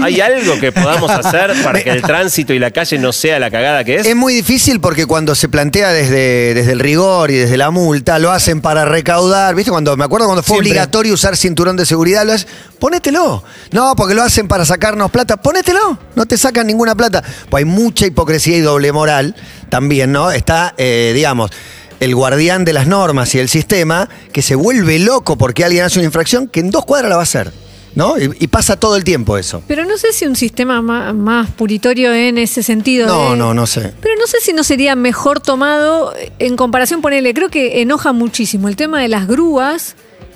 ¿Hay 0.03 0.21
algo 0.21 0.59
que 0.59 0.71
podamos 0.71 1.09
hacer 1.11 1.51
para 1.63 1.83
que 1.83 1.89
el 1.89 2.01
tránsito 2.01 2.53
y 2.53 2.59
la 2.59 2.71
calle 2.71 2.97
no 2.99 3.11
sea 3.11 3.39
la 3.39 3.49
cagada 3.49 3.83
que 3.83 3.95
es? 3.95 4.05
Es 4.05 4.15
muy 4.15 4.33
difícil 4.33 4.79
porque 4.79 5.05
cuando 5.05 5.33
se 5.35 5.49
plantea 5.49 5.89
desde, 5.89 6.53
desde 6.53 6.71
el 6.73 6.79
rigor 6.79 7.31
y 7.31 7.35
desde 7.35 7.57
la 7.57 7.71
multa, 7.71 8.19
lo 8.19 8.31
hacen 8.31 8.61
para 8.61 8.85
recaudar. 8.85 9.55
¿Viste? 9.55 9.71
Cuando, 9.71 9.97
me 9.97 10.03
acuerdo 10.03 10.27
cuando 10.27 10.43
fue 10.43 10.55
Siempre. 10.57 10.71
obligatorio 10.71 11.13
usar 11.13 11.35
cinturón 11.35 11.75
de 11.75 11.85
seguridad, 11.85 12.25
lo 12.25 12.33
es, 12.33 12.47
ponételo. 12.79 13.43
No, 13.71 13.95
porque 13.95 14.13
lo 14.13 14.23
hacen 14.23 14.47
para 14.47 14.65
sacarnos 14.65 15.09
plata. 15.11 15.37
Ponételo. 15.37 15.97
No 16.15 16.25
te 16.25 16.37
sacan 16.37 16.67
ninguna 16.67 16.95
plata. 16.95 17.23
Pues 17.49 17.61
hay 17.61 17.65
mucha 17.65 18.05
hipocresía 18.05 18.57
y 18.57 18.61
doble 18.61 18.91
moral 18.91 19.35
también, 19.69 20.11
¿no? 20.11 20.31
Está, 20.31 20.73
eh, 20.77 21.11
digamos. 21.15 21.51
El 21.99 22.15
guardián 22.15 22.65
de 22.65 22.73
las 22.73 22.85
normas 22.85 23.33
y 23.33 23.39
el 23.39 23.47
sistema 23.47 24.09
que 24.33 24.41
se 24.41 24.55
vuelve 24.55 24.99
loco 24.99 25.37
porque 25.37 25.63
alguien 25.63 25.85
hace 25.85 25.99
una 25.99 26.05
infracción 26.05 26.49
que 26.49 26.59
en 26.59 26.69
dos 26.69 26.83
cuadras 26.83 27.09
la 27.09 27.15
va 27.15 27.21
a 27.21 27.23
hacer. 27.23 27.62
¿No? 27.95 28.17
Y, 28.17 28.29
y 28.39 28.47
pasa 28.47 28.79
todo 28.79 28.95
el 28.95 29.03
tiempo 29.03 29.37
eso. 29.37 29.63
Pero 29.67 29.85
no 29.85 29.97
sé 29.97 30.13
si 30.13 30.25
un 30.25 30.35
sistema 30.35 30.81
más, 30.81 31.13
más 31.13 31.51
puritorio 31.51 32.13
en 32.13 32.37
ese 32.37 32.63
sentido. 32.63 33.07
No, 33.07 33.31
de- 33.31 33.37
no, 33.37 33.53
no 33.53 33.67
sé. 33.67 33.93
Pero 34.01 34.15
no 34.19 34.25
sé 34.27 34.37
si 34.41 34.51
no 34.53 34.63
sería 34.63 34.95
mejor 34.95 35.39
tomado 35.39 36.13
en 36.39 36.55
comparación, 36.55 37.01
ponele, 37.01 37.33
creo 37.33 37.49
que 37.49 37.81
enoja 37.81 38.11
muchísimo 38.13 38.67
el 38.67 38.75
tema 38.75 38.99
de 39.01 39.07
las 39.09 39.27
grúas 39.27 39.95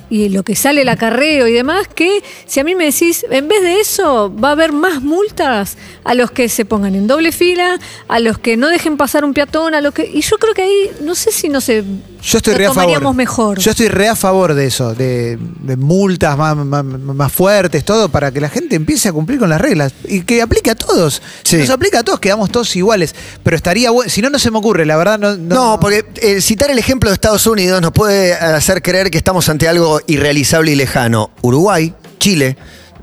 y 0.10 0.30
lo 0.30 0.44
que 0.44 0.56
sale 0.56 0.82
el 0.84 0.90
acarreo 0.90 1.48
y 1.48 1.52
demás, 1.54 1.88
que 1.94 2.24
si 2.46 2.60
a 2.60 2.64
mí 2.64 2.76
me 2.76 2.86
decís, 2.86 3.26
en 3.30 3.48
vez 3.48 3.62
de 3.62 3.80
eso, 3.82 4.34
va 4.34 4.50
a 4.50 4.52
haber 4.54 4.72
más 4.72 5.02
multas 5.02 5.78
a 6.04 6.14
los 6.14 6.32
que 6.32 6.48
se 6.50 6.64
pongan 6.66 6.96
en 6.96 7.08
doble 7.08 7.32
fila, 7.32 7.78
a 8.08 8.20
los 8.20 8.38
que 8.38 8.56
no 8.58 8.70
dejen 8.70 8.96
pasar 8.98 9.26
un 9.26 9.34
peatón, 9.34 9.74
a 9.76 9.82
los 9.82 9.94
que... 9.94 10.06
Y 10.12 10.22
yo 10.22 10.38
creo 10.38 10.54
que 10.54 10.62
ahí, 10.64 10.92
no 11.02 11.16
sé 11.16 11.32
si 11.32 11.50
no 11.50 11.60
se... 11.60 11.84
Yo 12.24 12.38
estoy 12.40 12.54
lo 12.54 12.60
re 12.60 12.66
a 12.66 12.70
favor. 12.70 12.84
tomaríamos 12.84 13.16
mejor. 13.16 13.60
Yo 13.60 13.72
estoy 13.72 13.90
re 13.90 14.08
a 14.08 14.16
favor 14.16 14.54
de 14.54 14.66
eso, 14.66 14.94
de, 14.96 15.38
de 15.62 15.76
multas 15.78 16.38
más, 16.38 16.56
más- 16.58 16.84
más 16.84 17.32
fuertes, 17.32 17.86
todo, 17.86 18.10
para 18.10 18.32
que 18.32 18.42
la 18.42 18.50
gente 18.50 18.76
empiece 18.76 19.10
a 19.10 19.14
cumplir 19.14 19.40
con 19.40 19.50
las 19.50 19.62
reglas 19.62 19.94
y 20.08 20.22
que 20.22 20.42
aplique 20.42 20.72
a 20.72 20.76
todos. 20.76 21.22
Si 21.44 21.58
nos 21.58 21.70
aplica 21.70 22.00
a 22.00 22.04
todos, 22.04 22.20
quedamos 22.20 22.50
todos 22.50 22.76
iguales. 22.76 23.14
Pero 23.44 23.56
estaría 23.56 23.92
bueno, 23.92 24.10
si 24.10 24.22
no, 24.22 24.30
no 24.30 24.40
se 24.40 24.50
me 24.52 24.58
ocurre, 24.58 24.86
la 24.86 24.98
verdad. 24.98 25.20
No, 25.20 25.36
No, 25.38 25.80
porque 25.80 26.06
eh, 26.22 26.42
citar 26.42 26.72
el 26.72 26.80
ejemplo 26.80 27.10
de 27.10 27.14
Estados 27.14 27.46
Unidos 27.46 27.82
nos 27.82 27.92
puede 27.92 28.34
hacer 28.34 28.82
creer 28.82 29.12
que 29.12 29.18
estamos 29.18 29.48
ante 29.50 29.68
algo 29.68 29.97
irrealizable 30.08 30.72
y 30.72 30.76
lejano. 30.76 31.32
Uruguay, 31.42 31.94
Chile, 32.20 32.58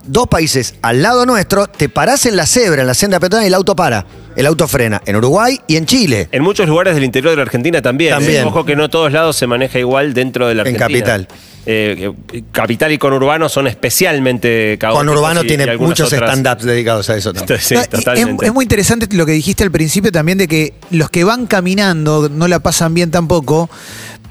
dos 0.07 0.29
países 0.29 0.75
al 0.83 1.03
lado 1.03 1.27
nuestro, 1.27 1.67
te 1.67 1.89
parás 1.89 2.27
en 2.27 2.37
la 2.37 2.47
cebra, 2.47 2.83
en 2.83 2.87
la 2.87 2.95
senda 2.95 3.19
peatonal 3.21 3.45
y 3.45 3.49
el 3.49 3.55
auto 3.55 3.75
para. 3.75 4.07
El 4.37 4.47
auto 4.47 4.67
frena. 4.67 5.01
En 5.07 5.15
Uruguay 5.15 5.61
y 5.69 5.77
en 5.77 5.87
Chile. 5.87 6.29
En 6.33 6.43
muchos 6.43 6.69
lugares 6.69 6.95
del 6.97 7.05
interior 7.05 7.31
de 7.31 7.37
la 7.37 7.43
Argentina 7.43 7.81
también. 7.81 8.11
También. 8.15 8.43
¿eh? 8.43 8.45
Ojo 8.45 8.65
que 8.65 8.75
no 8.75 8.91
todos 8.91 9.13
lados 9.13 9.37
se 9.37 9.47
maneja 9.47 9.79
igual 9.79 10.13
dentro 10.13 10.49
de 10.49 10.57
la 10.57 10.63
En 10.63 10.75
Argentina. 10.75 10.87
capital. 10.89 11.29
Eh, 11.67 12.13
eh, 12.33 12.43
capital 12.51 12.91
y 12.93 12.99
conurbano 12.99 13.49
son 13.49 13.69
especialmente 13.69 14.77
caóticos. 14.79 15.07
Con 15.07 15.17
Urbano 15.17 15.45
y- 15.45 15.47
tiene 15.47 15.77
muchos 15.77 16.13
otras- 16.13 16.31
stand-ups 16.33 16.65
dedicados 16.65 17.09
a 17.11 17.17
eso 17.17 17.33
también. 17.33 17.61
Sí, 17.61 17.75
No, 17.75 17.83
y 17.83 17.87
totalmente. 17.87 18.45
es, 18.45 18.49
es 18.49 18.55
muy 18.55 18.65
interesante 18.65 19.07
lo 19.17 19.25
que 19.25 19.33
dijiste 19.33 19.63
al 19.65 19.71
principio 19.71 20.11
también 20.13 20.37
de 20.37 20.49
que 20.49 20.75
los 20.91 21.11
que 21.11 21.23
van 21.25 21.47
caminando 21.47 22.29
no 22.29 22.49
la 22.49 22.59
pasan 22.59 22.93
bien 22.93 23.11
tampoco. 23.13 23.71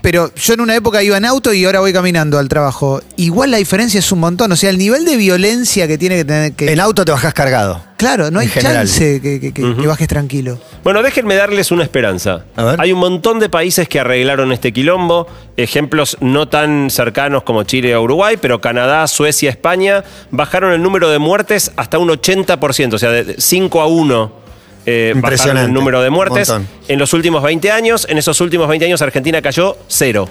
Pero 0.04 0.32
yo 0.36 0.54
en 0.54 0.60
una 0.62 0.76
época 0.76 1.02
iba 1.02 1.16
en 1.18 1.24
auto 1.26 1.54
y 1.54 1.64
ahora 1.66 1.80
voy 1.80 1.94
caminando 1.94 2.38
al 2.38 2.50
trabajo. 2.50 3.02
Igual 3.16 3.50
la 3.52 3.58
diferencia 3.58 3.98
es 4.00 4.12
un 4.12 4.20
montón. 4.20 4.52
O 4.52 4.56
sea, 4.58 4.70
el 4.70 4.78
nivel 4.78 5.06
de 5.06 5.16
violencia 5.16 5.88
que 5.88 5.98
tiene 5.98 6.18
que 6.18 6.26
tener 6.26 6.54
que. 6.54 6.72
En 6.72 6.80
auto 6.82 7.06
te 7.06 7.12
bajás 7.14 7.34
cargado. 7.34 7.82
claro, 7.96 8.30
no 8.30 8.40
hay 8.42 8.50
general. 8.50 8.86
chance 8.86 9.22
que, 9.22 9.40
que- 9.40 9.54
que- 9.54 9.76
que 9.78 9.88
bajes 9.88 10.08
tranquilo. 10.10 10.60
Bueno, 10.84 11.02
déjenme 11.02 11.36
darles 11.36 11.72
una 11.72 11.84
esperanza. 11.84 12.44
A 12.58 12.64
ver. 12.66 12.82
Hay 12.82 12.92
un 12.92 13.00
montón 13.00 13.40
de 13.40 13.48
países 13.48 13.88
que 13.88 14.02
arreglaron 14.02 14.52
este 14.52 14.74
quilombo, 14.74 15.26
ejemplos 15.56 16.18
no 16.20 16.50
tan 16.50 16.90
cercanos 16.90 17.44
como 17.44 17.64
Chile 17.64 17.96
o 17.96 18.02
Uruguay, 18.04 18.36
pero 18.42 18.60
Canadá, 18.60 19.08
Suecia, 19.08 19.50
España 19.50 20.04
bajaron 20.32 20.74
el 20.74 20.82
número 20.84 21.10
de 21.10 21.20
muertes 21.20 21.72
hasta 21.78 21.98
un 21.98 22.10
80%, 22.10 22.94
o 22.94 22.98
sea, 23.00 23.10
de 23.12 23.36
5 23.40 23.80
a 23.82 23.88
1. 23.88 24.43
Eh, 24.86 25.14
bajaron 25.16 25.58
el 25.58 25.74
número 25.74 26.02
de 26.02 26.10
muertes 26.10 26.54
en 26.88 27.00
los 27.00 27.14
últimos 27.14 27.44
20 27.44 27.72
años. 27.72 28.06
En 28.10 28.18
esos 28.18 28.40
últimos 28.42 28.68
20 28.68 28.86
años 28.86 29.02
Argentina 29.02 29.42
cayó 29.42 29.78
cero. 29.88 30.30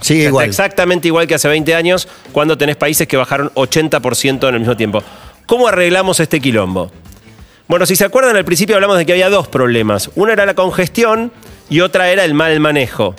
Sigue 0.00 0.24
igual. 0.24 0.46
exactamente 0.46 1.08
igual 1.08 1.26
que 1.26 1.34
hace 1.34 1.48
20 1.48 1.74
años, 1.74 2.06
cuando 2.32 2.58
tenés 2.58 2.76
países 2.76 3.08
que 3.08 3.16
bajaron 3.16 3.50
80% 3.54 4.48
en 4.48 4.54
el 4.54 4.60
mismo 4.60 4.76
tiempo. 4.76 5.02
¿Cómo 5.46 5.68
arreglamos 5.68 6.20
este 6.20 6.40
quilombo? 6.40 6.90
Bueno, 7.68 7.86
si 7.86 7.96
se 7.96 8.04
acuerdan, 8.04 8.36
al 8.36 8.44
principio 8.44 8.76
hablamos 8.76 8.98
de 8.98 9.06
que 9.06 9.12
había 9.12 9.30
dos 9.30 9.48
problemas. 9.48 10.10
Una 10.14 10.34
era 10.34 10.46
la 10.46 10.54
congestión 10.54 11.32
y 11.68 11.80
otra 11.80 12.10
era 12.10 12.24
el 12.24 12.34
mal 12.34 12.60
manejo. 12.60 13.14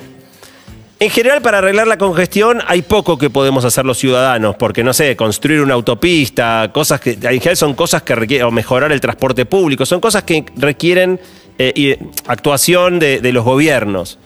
En 1.00 1.12
general, 1.12 1.44
para 1.44 1.60
arreglar 1.60 1.86
la 1.86 1.98
congestión 2.00 2.60
hay 2.66 2.82
poco 2.82 3.20
que 3.20 3.30
podemos 3.30 3.64
hacer 3.66 3.86
los 3.86 4.00
ciudadanos, 4.00 4.56
porque 4.56 4.84
no 4.84 4.94
sé, 4.94 5.16
construir 5.16 5.62
una 5.62 5.76
autopista, 5.76 6.72
cosas 6.74 7.00
que 7.00 7.12
en 7.12 7.20
general 7.20 7.56
son 7.56 7.76
cosas 7.76 8.02
que 8.02 8.16
requieren, 8.16 8.48
o 8.48 8.52
mejorar 8.52 8.92
el 8.92 9.00
transporte 9.00 9.46
público, 9.46 9.86
son 9.86 10.00
cosas 10.00 10.24
que 10.24 10.44
requieren 10.56 11.20
eh, 11.60 12.00
actuación 12.26 12.98
de, 12.98 13.20
los 13.32 13.44
gobiernos. 13.46 14.18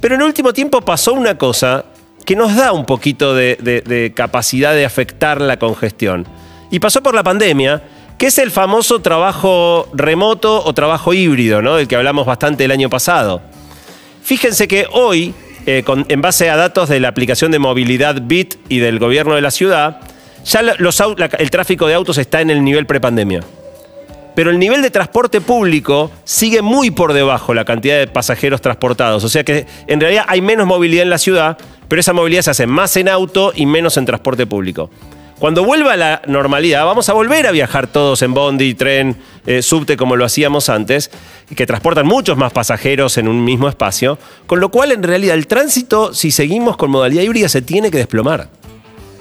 Pero 0.00 0.14
en 0.14 0.20
el 0.20 0.28
último 0.28 0.52
tiempo 0.52 0.80
pasó 0.82 1.12
una 1.12 1.36
cosa 1.36 1.86
que 2.24 2.36
nos 2.36 2.54
da 2.54 2.70
un 2.70 2.86
poquito 2.86 3.34
de, 3.34 3.56
de- 3.60 3.80
de 3.80 4.12
capacidad 4.14 4.74
de 4.74 4.84
afectar 4.84 5.40
la 5.40 5.58
congestión. 5.58 6.24
Y 6.70 6.78
pasó 6.78 7.02
por 7.02 7.16
la 7.16 7.24
pandemia, 7.24 7.82
que 8.16 8.26
es 8.26 8.38
el 8.38 8.52
famoso 8.52 9.00
trabajo 9.00 9.88
remoto 9.92 10.62
o 10.64 10.72
trabajo 10.72 11.12
híbrido, 11.14 11.62
¿no? 11.62 11.74
Del 11.76 11.88
que 11.88 11.96
hablamos 11.96 12.26
bastante 12.26 12.64
el 12.64 12.70
año 12.70 12.88
pasado. 12.88 13.42
Fíjense 14.22 14.68
que 14.68 14.86
hoy, 14.92 15.34
eh, 15.66 15.84
en 15.86 16.20
base 16.20 16.50
a 16.50 16.56
datos 16.56 16.88
de 16.88 17.00
la 17.00 17.08
aplicación 17.08 17.52
de 17.52 17.58
movilidad 17.58 18.22
BIT 18.22 18.54
y 18.68 18.78
del 18.78 18.98
gobierno 18.98 19.34
de 19.34 19.40
la 19.40 19.50
ciudad, 19.50 20.00
ya 20.44 20.60
el 20.60 21.50
tráfico 21.50 21.86
de 21.86 21.94
autos 21.94 22.18
está 22.18 22.40
en 22.40 22.50
el 22.50 22.64
nivel 22.64 22.86
prepandemia. 22.86 23.40
Pero 24.34 24.50
el 24.50 24.58
nivel 24.58 24.80
de 24.80 24.90
transporte 24.90 25.40
público 25.40 26.10
sigue 26.24 26.62
muy 26.62 26.90
por 26.90 27.12
debajo 27.12 27.52
la 27.52 27.64
cantidad 27.64 27.98
de 27.98 28.06
pasajeros 28.06 28.60
transportados. 28.60 29.22
O 29.24 29.28
sea 29.28 29.44
que 29.44 29.66
en 29.86 30.00
realidad 30.00 30.24
hay 30.26 30.40
menos 30.40 30.66
movilidad 30.66 31.02
en 31.02 31.10
la 31.10 31.18
ciudad, 31.18 31.58
pero 31.88 32.00
esa 32.00 32.14
movilidad 32.14 32.42
se 32.42 32.50
hace 32.50 32.66
más 32.66 32.96
en 32.96 33.08
auto 33.08 33.52
y 33.54 33.66
menos 33.66 33.96
en 33.98 34.06
transporte 34.06 34.46
público. 34.46 34.90
Cuando 35.42 35.64
vuelva 35.64 35.94
a 35.94 35.96
la 35.96 36.22
normalidad, 36.28 36.84
vamos 36.84 37.08
a 37.08 37.14
volver 37.14 37.48
a 37.48 37.50
viajar 37.50 37.88
todos 37.88 38.22
en 38.22 38.32
bondi, 38.32 38.74
tren, 38.74 39.16
eh, 39.44 39.60
subte 39.60 39.96
como 39.96 40.14
lo 40.14 40.24
hacíamos 40.24 40.68
antes, 40.68 41.10
que 41.56 41.66
transportan 41.66 42.06
muchos 42.06 42.36
más 42.38 42.52
pasajeros 42.52 43.18
en 43.18 43.26
un 43.26 43.42
mismo 43.42 43.68
espacio, 43.68 44.20
con 44.46 44.60
lo 44.60 44.68
cual 44.68 44.92
en 44.92 45.02
realidad 45.02 45.34
el 45.34 45.48
tránsito, 45.48 46.14
si 46.14 46.30
seguimos 46.30 46.76
con 46.76 46.92
modalidad 46.92 47.24
híbrida, 47.24 47.48
se 47.48 47.60
tiene 47.60 47.90
que 47.90 47.98
desplomar. 47.98 48.50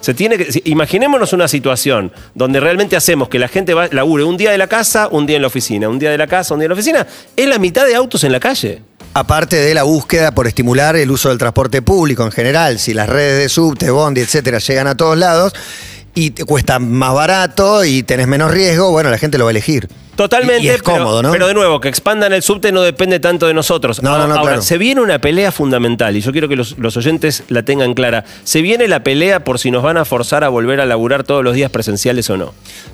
Se 0.01 0.13
tiene 0.13 0.37
que, 0.37 0.61
imaginémonos 0.65 1.33
una 1.33 1.47
situación 1.47 2.11
donde 2.35 2.59
realmente 2.59 2.95
hacemos 2.95 3.27
que 3.27 3.39
la 3.39 3.47
gente 3.47 3.73
va, 3.73 3.87
labure 3.91 4.23
un 4.23 4.37
día 4.37 4.51
de 4.51 4.59
la 4.59 4.67
casa, 4.67 5.07
un 5.11 5.25
día 5.25 5.37
en 5.37 5.41
la 5.41 5.47
oficina, 5.47 5.89
un 5.89 5.97
día 5.97 6.11
de 6.11 6.19
la 6.19 6.27
casa, 6.27 6.53
un 6.53 6.59
día 6.59 6.67
en 6.67 6.69
la 6.69 6.75
oficina, 6.75 7.07
es 7.35 7.47
la 7.47 7.57
mitad 7.57 7.87
de 7.87 7.95
autos 7.95 8.23
en 8.23 8.31
la 8.31 8.39
calle. 8.39 8.83
Aparte 9.15 9.55
de 9.55 9.73
la 9.73 9.83
búsqueda 9.83 10.35
por 10.35 10.45
estimular 10.45 10.95
el 10.95 11.09
uso 11.09 11.29
del 11.29 11.39
transporte 11.39 11.81
público 11.81 12.23
en 12.23 12.31
general, 12.31 12.77
si 12.77 12.93
las 12.93 13.09
redes 13.09 13.39
de 13.39 13.49
subte, 13.49 13.89
bondi, 13.89 14.21
etcétera, 14.21 14.59
llegan 14.59 14.85
a 14.85 14.95
todos 14.95 15.17
lados 15.17 15.53
y 16.13 16.31
te 16.31 16.43
cuesta 16.45 16.79
más 16.79 17.13
barato 17.13 17.83
y 17.85 18.03
tenés 18.03 18.27
menos 18.27 18.51
riesgo, 18.51 18.91
bueno, 18.91 19.09
la 19.09 19.17
gente 19.17 19.37
lo 19.37 19.45
va 19.45 19.49
a 19.49 19.51
elegir. 19.51 19.87
Totalmente, 20.15 20.61
Y, 20.61 20.65
y 20.65 20.69
es 20.69 20.81
pero, 20.83 20.97
cómodo, 20.97 21.23
¿no? 21.23 21.31
pero 21.31 21.47
de 21.47 21.53
nuevo, 21.53 21.79
que 21.79 21.87
expandan 21.87 22.33
el 22.33 22.43
subte 22.43 22.71
no 22.71 22.81
depende 22.81 23.19
tanto 23.19 23.47
de 23.47 23.53
nosotros. 23.53 24.03
No, 24.03 24.17
no, 24.17 24.27
no, 24.27 24.33
Ahora, 24.35 24.41
claro. 24.51 24.61
se 24.61 24.77
viene 24.77 25.01
una 25.01 25.19
pelea 25.19 25.51
fundamental 25.51 26.15
y 26.15 26.21
yo 26.21 26.31
quiero 26.33 26.47
que 26.49 26.55
los, 26.57 26.77
los 26.77 26.95
oyentes 26.97 27.43
la 27.47 27.63
tengan 27.63 27.93
clara. 27.93 28.25
Se 28.43 28.61
viene 28.61 28.87
la 28.89 29.03
pelea 29.03 29.43
por 29.43 29.57
si 29.57 29.71
nos 29.71 29.81
van 29.83 29.97
a 29.97 30.05
forzar 30.05 30.43
a 30.43 30.49
volver 30.49 30.81
a 30.81 30.85
laburar 30.85 31.23
todos 31.23 31.43
los 31.43 31.55
días 31.55 31.71
presenciales 31.71 32.29
o 32.29 32.37
no. 32.37 32.53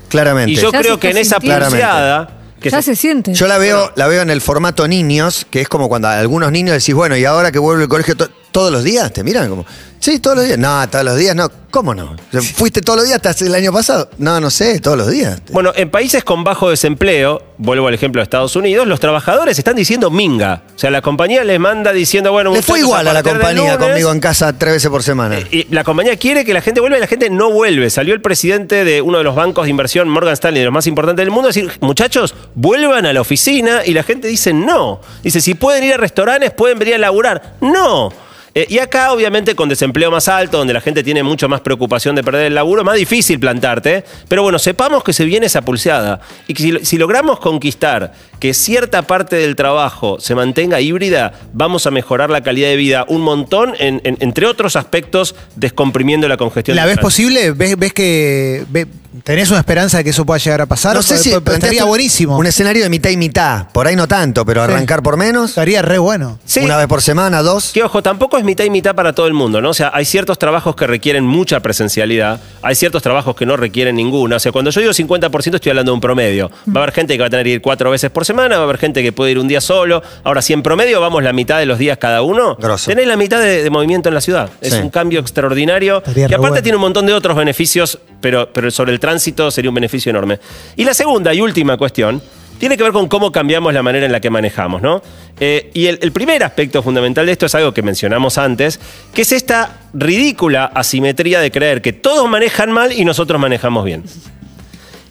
Claramente. 0.09 0.51
Y 0.51 0.55
yo 0.55 0.71
Ya 0.71 0.79
creo 0.79 0.99
que 0.99 1.09
en 1.09 1.17
esa 1.17 1.39
pulseada... 1.39 2.29
que 2.61 2.69
ya 2.69 2.81
se- 2.81 2.95
se 2.95 3.01
siente. 3.01 3.33
Yo 3.33 3.47
la 3.47 3.57
veo, 3.57 3.91
la 3.95 4.07
veo 4.07 4.21
en 4.21 4.29
el 4.29 4.39
formato 4.39 4.87
niños, 4.87 5.45
que 5.49 5.61
es 5.61 5.67
como 5.67 5.89
cuando 5.89 6.07
a 6.07 6.19
algunos 6.19 6.51
niños 6.51 6.75
decís, 6.77 6.93
bueno, 6.95 7.17
y 7.17 7.25
ahora 7.25 7.51
que 7.51 7.59
vuelve 7.59 7.83
al 7.83 7.89
colegio 7.89 8.15
todos 8.57 8.71
los 8.71 8.83
días, 8.83 9.13
te 9.13 9.23
miran 9.23 9.49
como, 9.51 9.67
sí, 9.99 10.17
todos 10.17 10.37
los 10.37 10.45
días. 10.47 10.57
No, 10.57 10.89
todos 10.89 11.05
los 11.05 11.15
días 11.15 11.35
no. 11.35 11.47
¿Cómo 11.69 11.93
no? 11.93 12.15
¿Fuiste 12.55 12.81
todos 12.81 12.97
los 12.97 13.05
días 13.07 13.21
hasta 13.23 13.45
el 13.45 13.53
año 13.53 13.71
pasado? 13.71 14.09
No, 14.17 14.39
no 14.39 14.49
sé, 14.49 14.79
todos 14.79 14.97
los 14.97 15.11
días. 15.11 15.39
Bueno, 15.51 15.73
en 15.75 15.91
países 15.91 16.23
con 16.23 16.43
bajo 16.43 16.71
desempleo, 16.71 17.43
vuelvo 17.59 17.87
al 17.87 17.93
ejemplo 17.93 18.19
de 18.19 18.23
Estados 18.23 18.55
Unidos, 18.55 18.87
los 18.87 18.99
trabajadores 18.99 19.59
están 19.59 19.75
diciendo 19.75 20.09
minga. 20.09 20.63
O 20.75 20.79
sea, 20.79 20.89
la 20.89 21.03
compañía 21.03 21.43
les 21.43 21.59
manda 21.59 21.93
diciendo, 21.93 22.31
bueno, 22.31 22.51
Le 22.51 22.63
fue 22.63 22.79
igual 22.79 23.07
a 23.07 23.13
la 23.13 23.21
compañía 23.21 23.75
lunes- 23.75 23.77
conmigo 23.89 24.11
en 24.11 24.19
casa 24.19 24.57
tres 24.57 24.73
veces 24.73 24.89
por 24.89 25.03
semana. 25.03 25.37
Y 25.51 25.67
la 25.71 25.83
compañía 25.83 26.17
quiere 26.17 26.43
que 26.43 26.53
la 26.55 26.61
gente 26.61 26.79
vuelva 26.81 26.97
y 26.97 27.01
la 27.01 27.05
gente 27.05 27.29
no 27.29 27.51
vuelve. 27.51 27.91
Salió 27.91 28.15
el 28.15 28.21
presidente 28.23 28.83
de 28.85 29.03
uno 29.03 29.19
de 29.19 29.23
los 29.23 29.35
bancos 29.35 29.65
de 29.65 29.69
inversión, 29.69 30.09
Morgan 30.09 30.33
Stanley, 30.33 30.61
de 30.61 30.65
los 30.65 30.73
más 30.73 30.87
importantes 30.87 31.23
del 31.23 31.29
mundo, 31.31 31.49
a 31.49 31.51
decir, 31.53 31.71
muchachos, 31.81 32.33
vuelvan 32.55 33.05
a 33.05 33.13
la 33.13 33.21
oficina. 33.21 33.85
Y 33.85 33.93
la 33.93 34.01
gente 34.01 34.27
dice, 34.27 34.51
no. 34.51 34.99
Dice, 35.21 35.41
si 35.41 35.53
pueden 35.53 35.83
ir 35.83 35.93
a 35.93 35.97
restaurantes, 35.97 36.49
pueden 36.53 36.79
venir 36.79 36.95
a 36.95 36.97
laburar. 36.97 37.57
No. 37.61 38.11
Eh, 38.57 38.65
y 38.69 38.79
acá, 38.79 39.13
obviamente, 39.13 39.53
con 39.53 39.69
desempleo 39.69 40.09
más 40.09 40.27
alto, 40.27 40.57
donde 40.57 40.73
la 40.73 40.81
gente 40.81 41.03
tiene 41.03 41.21
mucho 41.21 41.47
más 41.47 41.61
preocupación 41.61 42.15
de 42.15 42.23
perder 42.23 42.47
el 42.47 42.55
laburo, 42.55 42.83
más 42.83 42.95
difícil 42.95 43.39
plantarte. 43.39 44.03
Pero 44.27 44.41
bueno, 44.41 44.57
sepamos 44.57 45.03
que 45.03 45.13
se 45.13 45.25
viene 45.25 45.45
esa 45.45 45.61
pulseada. 45.61 46.21
Y 46.47 46.55
que 46.55 46.83
si 46.83 46.97
logramos 46.97 47.39
conquistar 47.39 48.13
que 48.39 48.53
cierta 48.53 49.01
parte 49.03 49.35
del 49.35 49.55
trabajo 49.55 50.17
se 50.19 50.35
mantenga 50.35 50.79
híbrida, 50.81 51.33
vamos 51.53 51.87
a 51.87 51.91
mejorar 51.91 52.29
la 52.29 52.41
calidad 52.41 52.69
de 52.69 52.75
vida 52.75 53.05
un 53.07 53.21
montón, 53.21 53.73
en- 53.79 54.01
en- 54.03 54.17
entre 54.19 54.45
otros 54.45 54.75
aspectos, 54.75 55.35
descomprimiendo 55.55 56.27
la 56.27 56.37
congestión. 56.37 56.75
¿La 56.75 56.85
ves 56.85 56.97
posible? 56.99 57.51
¿Ves, 57.51 57.77
ves 57.77 57.93
que 57.93 58.63
ve- 58.69 58.87
tenés 59.23 59.49
una 59.49 59.59
esperanza 59.59 59.97
de 59.97 60.03
que 60.03 60.11
eso 60.11 60.25
pueda 60.25 60.37
llegar 60.37 60.61
a 60.61 60.65
pasar? 60.67 60.95
No 60.95 61.01
sé 61.01 61.17
si 61.17 61.31
estaría 61.31 61.83
buenísimo. 61.85 62.37
Un 62.37 62.45
escenario 62.45 62.83
de 62.83 62.89
mitad 62.89 63.09
y 63.09 63.17
mitad. 63.17 63.67
Por 63.71 63.87
ahí 63.87 63.95
no 63.95 64.07
tanto, 64.07 64.45
pero 64.45 64.63
Sí. 64.65 64.71
arrancar 64.71 65.01
por 65.01 65.17
menos. 65.17 65.49
Estaría 65.49 65.81
re 65.81 65.97
bueno. 65.97 66.39
Sí. 66.45 66.59
Una 66.59 66.77
vez 66.77 66.87
por 66.87 67.01
semana, 67.01 67.41
dos. 67.41 67.71
Que 67.73 67.83
ojo, 67.83 68.03
tampoco 68.03 68.37
es 68.37 68.43
mitad 68.43 68.63
y 68.63 68.69
mitad 68.69 68.93
para 68.95 69.13
todo 69.13 69.25
el 69.27 69.33
mundo, 69.33 69.61
¿no? 69.61 69.69
O 69.71 69.73
sea, 69.73 69.91
hay 69.93 70.05
ciertos 70.05 70.37
trabajos 70.37 70.75
que 70.75 70.85
requieren 70.85 71.25
mucha 71.25 71.59
presencialidad, 71.59 72.39
hay 72.61 72.75
ciertos 72.75 73.01
trabajos 73.01 73.35
que 73.35 73.45
no 73.45 73.57
requieren 73.57 73.95
ninguna. 73.95 74.35
O 74.35 74.39
sea, 74.39 74.51
cuando 74.51 74.69
yo 74.71 74.81
digo 74.81 74.93
50% 74.93 75.55
estoy 75.57 75.71
hablando 75.71 75.91
de 75.91 75.95
un 75.95 76.01
promedio. 76.01 76.51
Va 76.67 76.81
a 76.81 76.83
haber 76.83 76.93
gente 76.93 77.13
que 77.15 77.19
va 77.21 77.27
a 77.27 77.29
tener 77.29 77.45
que 77.45 77.51
ir 77.53 77.61
cuatro 77.61 77.89
veces 77.89 78.11
por 78.11 78.25
semana, 78.27 78.57
va 78.57 78.61
a 78.61 78.63
haber 78.65 78.77
gente 78.77 79.01
que 79.01 79.11
puede 79.11 79.31
ir 79.31 79.39
un 79.39 79.47
día 79.47 79.59
solo. 79.61 80.03
Ahora, 80.23 80.43
si 80.43 80.53
en 80.53 80.61
promedio 80.61 81.01
vamos 81.01 81.23
la 81.23 81.33
mitad 81.33 81.57
de 81.57 81.65
los 81.65 81.79
días 81.79 81.97
cada 81.97 82.21
uno, 82.21 82.55
Grosso. 82.57 82.91
tenés 82.91 83.07
la 83.07 83.17
mitad 83.17 83.39
de, 83.39 83.63
de 83.63 83.69
movimiento 83.71 84.09
en 84.09 84.15
la 84.15 84.21
ciudad. 84.21 84.49
Es 84.61 84.73
Sí. 84.73 84.79
un 84.79 84.89
cambio 84.91 85.19
extraordinario. 85.19 85.97
Estaría 85.97 86.27
que 86.27 86.35
aparte 86.35 86.49
bueno. 86.51 86.63
tiene 86.63 86.75
un 86.75 86.81
montón 86.81 87.05
de 87.07 87.13
otros 87.13 87.35
beneficios, 87.35 87.97
pero, 88.21 88.51
pero 88.53 88.69
sobre 88.69 88.91
el 88.91 88.99
tránsito 88.99 89.49
sería 89.49 89.69
un 89.71 89.75
beneficio 89.75 90.11
enorme. 90.11 90.39
Y 90.75 90.83
la 90.83 90.93
segunda 90.93 91.33
y 91.33 91.41
última 91.41 91.75
cuestión 91.77 92.21
tiene 92.59 92.75
que 92.75 92.81
ver 92.83 92.91
con 92.91 93.07
cómo 93.07 93.31
cambiamos 93.31 93.71
la 93.73 93.83
manera 93.83 94.05
en 94.07 94.11
la 94.11 94.19
que 94.19 94.29
manejamos, 94.31 94.81
¿no? 94.81 95.01
Eh, 95.39 95.69
y 95.75 95.85
el, 95.85 95.99
el 96.01 96.11
primer 96.11 96.43
aspecto 96.43 96.81
fundamental 96.81 97.25
de 97.27 97.31
esto 97.31 97.45
es 97.45 97.53
algo 97.53 97.71
que 97.71 97.83
mencionamos 97.83 98.39
antes, 98.39 98.79
que 99.13 99.21
es 99.21 99.31
esta 99.31 99.77
ridícula 99.93 100.65
asimetría 100.73 101.39
de 101.39 101.51
creer 101.51 101.81
que 101.83 101.93
todos 101.93 102.27
manejan 102.27 102.71
mal 102.71 102.91
y 102.91 103.05
nosotros 103.05 103.39
manejamos 103.39 103.85
bien. 103.85 104.03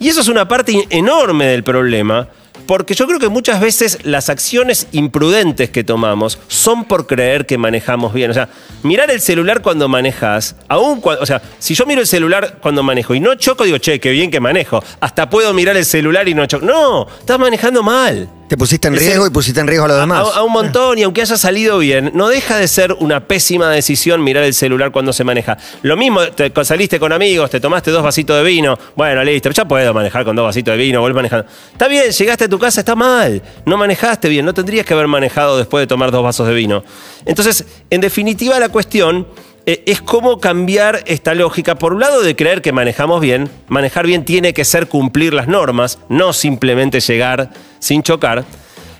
Y 0.00 0.08
eso 0.08 0.20
es 0.20 0.28
una 0.28 0.46
parte 0.48 0.86
enorme 0.90 1.46
del 1.46 1.62
problema, 1.62 2.28
porque 2.66 2.94
yo 2.94 3.06
creo 3.06 3.18
que 3.18 3.28
muchas 3.28 3.60
veces 3.60 3.98
las 4.02 4.28
acciones 4.28 4.88
imprudentes 4.92 5.70
que 5.70 5.84
tomamos 5.84 6.38
son 6.48 6.84
por 6.84 7.06
creer 7.06 7.46
que 7.46 7.58
manejamos 7.58 8.12
bien. 8.12 8.30
O 8.30 8.34
sea, 8.34 8.48
mirar 8.82 9.10
el 9.10 9.20
celular 9.20 9.62
cuando 9.62 9.88
manejas, 9.88 10.56
aún 10.68 11.00
cuando, 11.00 11.22
o 11.22 11.26
sea, 11.26 11.40
si 11.58 11.74
yo 11.74 11.86
miro 11.86 12.00
el 12.00 12.06
celular 12.06 12.58
cuando 12.60 12.82
manejo 12.82 13.14
y 13.14 13.20
no 13.20 13.34
choco, 13.36 13.64
digo, 13.64 13.78
che, 13.78 14.00
qué 14.00 14.10
bien 14.10 14.30
que 14.30 14.40
manejo. 14.40 14.82
Hasta 15.00 15.30
puedo 15.30 15.52
mirar 15.54 15.76
el 15.76 15.84
celular 15.84 16.28
y 16.28 16.34
no 16.34 16.46
choco. 16.46 16.66
No, 16.66 17.06
estás 17.20 17.38
manejando 17.38 17.82
mal. 17.82 18.28
Te 18.48 18.56
pusiste 18.56 18.86
en 18.86 18.96
riesgo 18.96 19.26
y 19.26 19.30
pusiste 19.30 19.60
en 19.60 19.66
riesgo 19.66 19.86
a 19.86 19.88
los 19.88 19.98
demás. 19.98 20.28
A, 20.34 20.38
a 20.38 20.42
un 20.44 20.52
montón, 20.52 20.98
y 20.98 21.02
aunque 21.02 21.20
haya 21.20 21.36
salido 21.36 21.78
bien, 21.78 22.12
no 22.14 22.28
deja 22.28 22.56
de 22.56 22.68
ser 22.68 22.92
una 23.00 23.26
pésima 23.26 23.70
decisión 23.70 24.22
mirar 24.22 24.44
el 24.44 24.54
celular 24.54 24.92
cuando 24.92 25.12
se 25.12 25.24
maneja. 25.24 25.58
Lo 25.82 25.96
mismo, 25.96 26.20
te, 26.28 26.52
saliste 26.64 27.00
con 27.00 27.12
amigos, 27.12 27.50
te 27.50 27.58
tomaste 27.58 27.90
dos 27.90 28.04
vasitos 28.04 28.36
de 28.36 28.44
vino, 28.44 28.78
bueno, 28.94 29.24
listo, 29.24 29.50
ya 29.50 29.66
puedo 29.66 29.92
manejar 29.92 30.24
con 30.24 30.36
dos 30.36 30.44
vasitos 30.44 30.76
de 30.76 30.78
vino, 30.78 31.00
vuelvo 31.00 31.16
manejando. 31.16 31.46
Está 31.72 31.88
bien, 31.88 32.10
llegaste 32.10 32.44
a 32.44 32.48
tu 32.48 32.58
casa, 32.58 32.80
está 32.80 32.94
mal, 32.94 33.42
no 33.64 33.76
manejaste 33.76 34.28
bien, 34.28 34.44
no 34.44 34.54
tendrías 34.54 34.86
que 34.86 34.94
haber 34.94 35.08
manejado 35.08 35.58
después 35.58 35.82
de 35.82 35.86
tomar 35.88 36.12
dos 36.12 36.22
vasos 36.22 36.46
de 36.46 36.54
vino. 36.54 36.84
Entonces, 37.24 37.64
en 37.90 38.00
definitiva, 38.00 38.60
la 38.60 38.68
cuestión 38.68 39.26
eh, 39.66 39.82
es 39.86 40.00
cómo 40.00 40.38
cambiar 40.38 41.02
esta 41.06 41.34
lógica. 41.34 41.74
Por 41.74 41.92
un 41.92 42.00
lado, 42.00 42.22
de 42.22 42.36
creer 42.36 42.62
que 42.62 42.70
manejamos 42.70 43.20
bien. 43.20 43.50
Manejar 43.66 44.06
bien 44.06 44.24
tiene 44.24 44.54
que 44.54 44.64
ser 44.64 44.86
cumplir 44.86 45.34
las 45.34 45.48
normas, 45.48 45.98
no 46.08 46.32
simplemente 46.32 47.00
llegar 47.00 47.50
sin 47.80 48.04
chocar. 48.04 48.44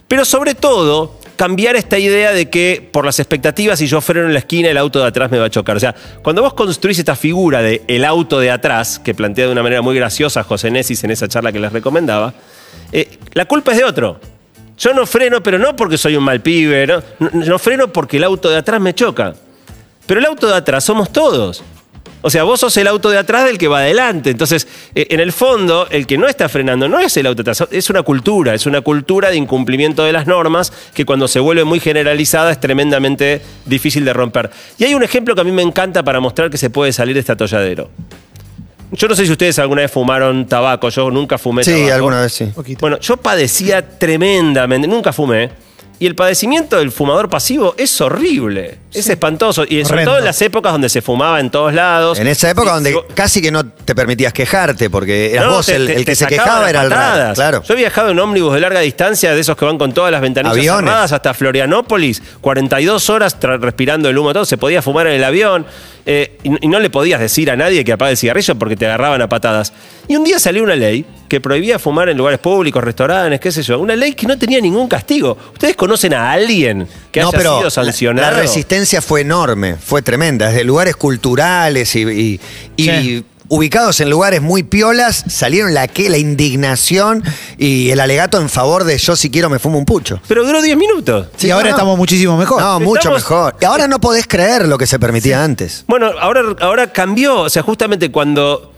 Pero 0.09 0.25
sobre 0.25 0.57
todo, 0.57 1.21
cambiar 1.37 1.77
esta 1.77 1.99
idea 1.99 2.33
de 2.33 2.51
que 2.51 2.87
por 2.91 3.05
las 3.05 3.21
expectativas, 3.21 3.79
si 3.79 3.87
yo 3.87 4.01
freno 4.01 4.27
en 4.27 4.33
la 4.33 4.41
esquina, 4.41 4.69
el 4.69 4.77
auto 4.77 4.99
de 4.99 5.07
atrás 5.07 5.31
me 5.31 5.39
va 5.39 5.47
a 5.47 5.51
chocar. 5.51 5.77
O 5.77 5.81
sea, 5.81 5.95
cuando 6.23 6.43
vos 6.43 6.55
construís 6.55 6.99
esta 6.99 7.15
figura 7.15 7.63
de 7.63 7.83
el 7.87 8.05
auto 8.05 8.41
de 8.41 8.51
atrás, 8.51 8.99
que 8.99 9.15
plantea 9.15 9.47
de 9.47 9.53
una 9.53 9.63
manera 9.63 9.83
muy 9.83 9.95
graciosa 9.95 10.43
José 10.43 10.73
Nesis 10.73 11.05
en 11.05 11.13
esa 11.13 11.29
charla 11.29 11.53
que 11.53 11.61
les 11.61 11.73
recomendaba, 11.73 12.35
eh, 12.91 13.19
la 13.35 13.45
culpa 13.45 13.71
es 13.71 13.79
de 13.79 13.85
otro. 13.85 14.19
Yo 14.79 14.93
no 14.93 15.07
freno, 15.07 15.43
pero 15.43 15.59
no 15.59 15.77
porque 15.77 15.97
soy 15.97 16.17
un 16.17 16.25
mal 16.25 16.41
pibe, 16.41 16.87
¿no? 16.89 17.03
No, 17.21 17.31
no 17.33 17.59
freno 17.59 17.93
porque 17.93 18.17
el 18.17 18.25
auto 18.25 18.51
de 18.51 18.57
atrás 18.57 18.81
me 18.81 18.95
choca. 18.95 19.35
Pero 20.07 20.21
el 20.21 20.27
auto 20.27 20.47
de 20.47 20.55
atrás 20.55 20.85
somos 20.85 21.13
todos. 21.13 21.63
O 22.23 22.31
sea, 22.31 22.43
vos 22.43 22.59
sos 22.59 22.77
el 22.77 22.89
auto 22.89 23.11
de 23.11 23.19
atrás 23.19 23.45
del 23.45 23.57
que 23.57 23.69
va 23.69 23.81
adelante. 23.81 24.31
Entonces, 24.31 24.67
eh, 24.97 25.07
en 25.11 25.21
el 25.21 25.33
fondo, 25.33 25.87
el 25.91 26.07
que 26.09 26.19
no 26.19 26.27
está 26.27 26.49
frenando 26.49 26.89
no 26.89 26.99
es 26.99 27.17
el 27.17 27.27
auto 27.27 27.43
de 27.43 27.51
atrás, 27.53 27.69
es 27.71 27.89
una 27.89 28.03
cultura, 28.03 28.53
es 28.55 28.67
una 28.67 28.81
cultura 28.81 29.31
de 29.31 29.37
incumplimiento 29.37 30.03
de 30.03 30.13
las 30.13 30.27
normas 30.27 30.73
que 30.93 31.05
cuando 31.05 31.29
se 31.29 31.39
vuelve 31.39 31.63
muy 31.65 31.79
generalizada 31.79 32.51
es 32.51 32.59
tremendamente 32.59 33.43
difícil 33.65 34.05
de 34.05 34.13
romper. 34.13 34.51
Y 34.79 34.85
hay 34.85 34.95
un 34.95 35.05
ejemplo 35.05 35.35
que 35.37 35.43
a 35.43 35.45
mí 35.45 35.53
me 35.53 35.63
encanta 35.63 36.03
para 36.03 36.19
mostrar 36.19 36.51
que 36.51 36.59
se 36.59 36.69
puede 36.71 36.93
salir 36.93 37.15
de 37.15 37.21
este 37.21 37.33
atolladero. 37.33 37.91
Yo 38.93 39.09
no 39.09 39.15
sé 39.15 39.27
si 39.27 39.33
ustedes 39.33 39.59
alguna 39.61 39.83
vez 39.83 39.91
fumaron 39.93 40.47
tabaco, 40.47 40.89
yo 40.89 41.11
nunca 41.11 41.39
fumé 41.39 41.63
Sí, 41.65 41.73
tabaco. 41.73 41.95
alguna 41.95 42.21
vez 42.23 42.33
sí. 42.33 42.47
Poquito. 42.47 42.81
Bueno, 42.81 42.99
yo 42.99 43.17
padecía 43.19 43.87
tremendamente, 43.99 44.89
nunca 44.89 45.13
fumé. 45.13 45.51
Y 45.99 46.07
el 46.07 46.15
padecimiento 46.15 46.77
del 46.77 46.93
fumador 46.93 47.31
pasivo 47.31 47.75
es 47.79 47.99
horrible, 48.03 48.79
es 48.93 49.09
espantoso. 49.09 49.65
Y 49.67 49.83
sobre 49.85 50.05
todo 50.05 50.19
en 50.19 50.27
las 50.27 50.43
épocas 50.43 50.73
donde 50.73 50.91
se 50.91 51.01
fumaba 51.01 51.41
en 51.41 51.51
todos 51.51 51.73
lados. 51.73 52.19
En 52.19 52.27
esa 52.27 52.51
época 52.51 52.73
donde 52.75 52.95
casi 53.15 53.41
que 53.41 53.51
no 53.51 53.67
te 53.67 53.95
permitías 53.95 54.35
quejarte, 54.35 54.91
porque 54.91 55.33
eras 55.33 55.47
No, 55.47 55.53
vos 55.53 55.67
te- 55.67 55.77
el, 55.77 55.87
te- 55.87 55.95
que 55.97 56.05
te 56.05 56.15
se 56.15 56.27
quejaba, 56.27 56.69
era 56.69 56.83
el 56.83 56.91
raro. 56.91 57.35
Claro. 57.35 57.63
Yo 57.63 57.73
he 57.73 57.77
viajado 57.79 58.11
en 58.11 58.19
ómnibus 58.19 58.53
de 58.53 58.61
larga 58.61 58.81
distancia, 58.81 59.35
de 59.35 59.41
esos 59.41 59.57
que 59.57 59.65
van 59.65 59.79
con 59.79 59.95
todas 59.95 60.13
las 60.13 60.21
ventanillas 60.21 60.57
Aviones. 60.59 60.81
cerradas 60.91 61.13
hasta 61.13 61.33
Florianópolis, 61.33 62.23
42 62.43 63.09
horas 63.11 63.37
respirando 63.41 64.11
el 64.11 64.19
humo, 64.19 64.33
todo. 64.35 64.45
Se 64.45 64.59
podía 64.59 64.83
fumar 64.83 65.07
en 65.07 65.15
el 65.15 65.25
avión 65.25 65.65
eh, 66.05 66.37
y, 66.43 66.67
y 66.67 66.69
no 66.69 66.79
le 66.79 66.91
podías 66.91 67.21
decir 67.21 67.51
a 67.51 67.57
nadie 67.57 67.85
que 67.85 67.93
apague 67.93 68.13
el 68.13 68.17
cigarrillo 68.19 68.55
porque 68.57 68.77
te 68.77 68.85
agarraban 68.87 69.23
a 69.23 69.29
patadas. 69.29 69.73
Y 70.09 70.15
un 70.17 70.25
día 70.25 70.39
salió 70.39 70.63
una 70.63 70.77
ley 70.77 71.05
que 71.29 71.41
prohibía 71.41 71.81
fumar 71.81 72.09
en 72.09 72.17
lugares 72.17 72.39
públicos, 72.39 72.85
restaurantes, 72.85 73.41
qué 73.41 73.51
sé 73.51 73.63
yo. 73.63 73.81
Una 73.81 73.97
ley 73.97 74.13
que 74.13 74.27
no 74.29 74.39
tenía 74.39 74.61
ningún 74.61 74.87
castigo. 74.89 75.37
¿Ustedes 75.53 75.75
conocen 75.87 76.15
a 76.15 76.33
alguien 76.33 76.87
que 77.13 77.21
no, 77.21 77.29
haya 77.29 77.39
pero 77.39 77.51
sido 77.53 77.65
la- 77.65 77.71
sancionado? 77.71 78.31
La, 78.33 78.37
resistencia 78.43 79.01
fue 79.01 79.21
enorme, 79.23 79.77
fue 79.77 80.03
tremenda. 80.03 80.49
Desde 80.49 80.65
lugares 80.65 80.97
culturales 80.97 81.95
y, 81.97 82.01
y- 82.03 82.41
y 82.77 82.85
Sí. 82.85 83.25
ubicados 83.49 84.01
en 84.01 84.11
lugares 84.11 84.43
muy 84.43 84.65
piolas, 84.65 85.25
salieron 85.29 85.73
la 85.73 85.87
que, 85.87 86.09
la 86.11 86.19
indignación 86.19 87.23
y 87.59 87.91
el 87.91 88.01
alegato 88.01 88.41
en 88.41 88.49
favor 88.49 88.83
de 88.85 88.99
yo 88.99 89.15
si 89.15 89.31
quiero 89.31 89.49
me 89.49 89.59
fumo 89.61 89.79
un 89.79 89.85
pucho. 89.85 90.21
Pero 90.27 90.45
duró 90.45 90.61
10 90.61 90.77
minutos. 90.77 91.29
y 91.41 91.51
ahora 91.51 91.71
no, 91.71 91.77
estamos 91.77 91.97
muchísimo 91.97 92.37
mejor. 92.37 92.61
No, 92.61 92.81
mucho 92.81 93.11
mejor. 93.13 93.55
Y 93.61 93.65
ahora 93.65 93.87
no 93.87 94.01
podés 94.01 94.27
creer 94.27 94.67
lo 94.67 94.77
que 94.79 94.87
se 94.87 94.99
permitía 94.99 95.45
antes. 95.45 95.85
Bueno, 95.87 96.11
ahora, 96.21 96.43
ahora 96.61 96.93
cambió. 96.93 97.41
O 97.43 97.49
sea, 97.49 97.63
justamente 97.63 98.11
cuando. 98.11 98.73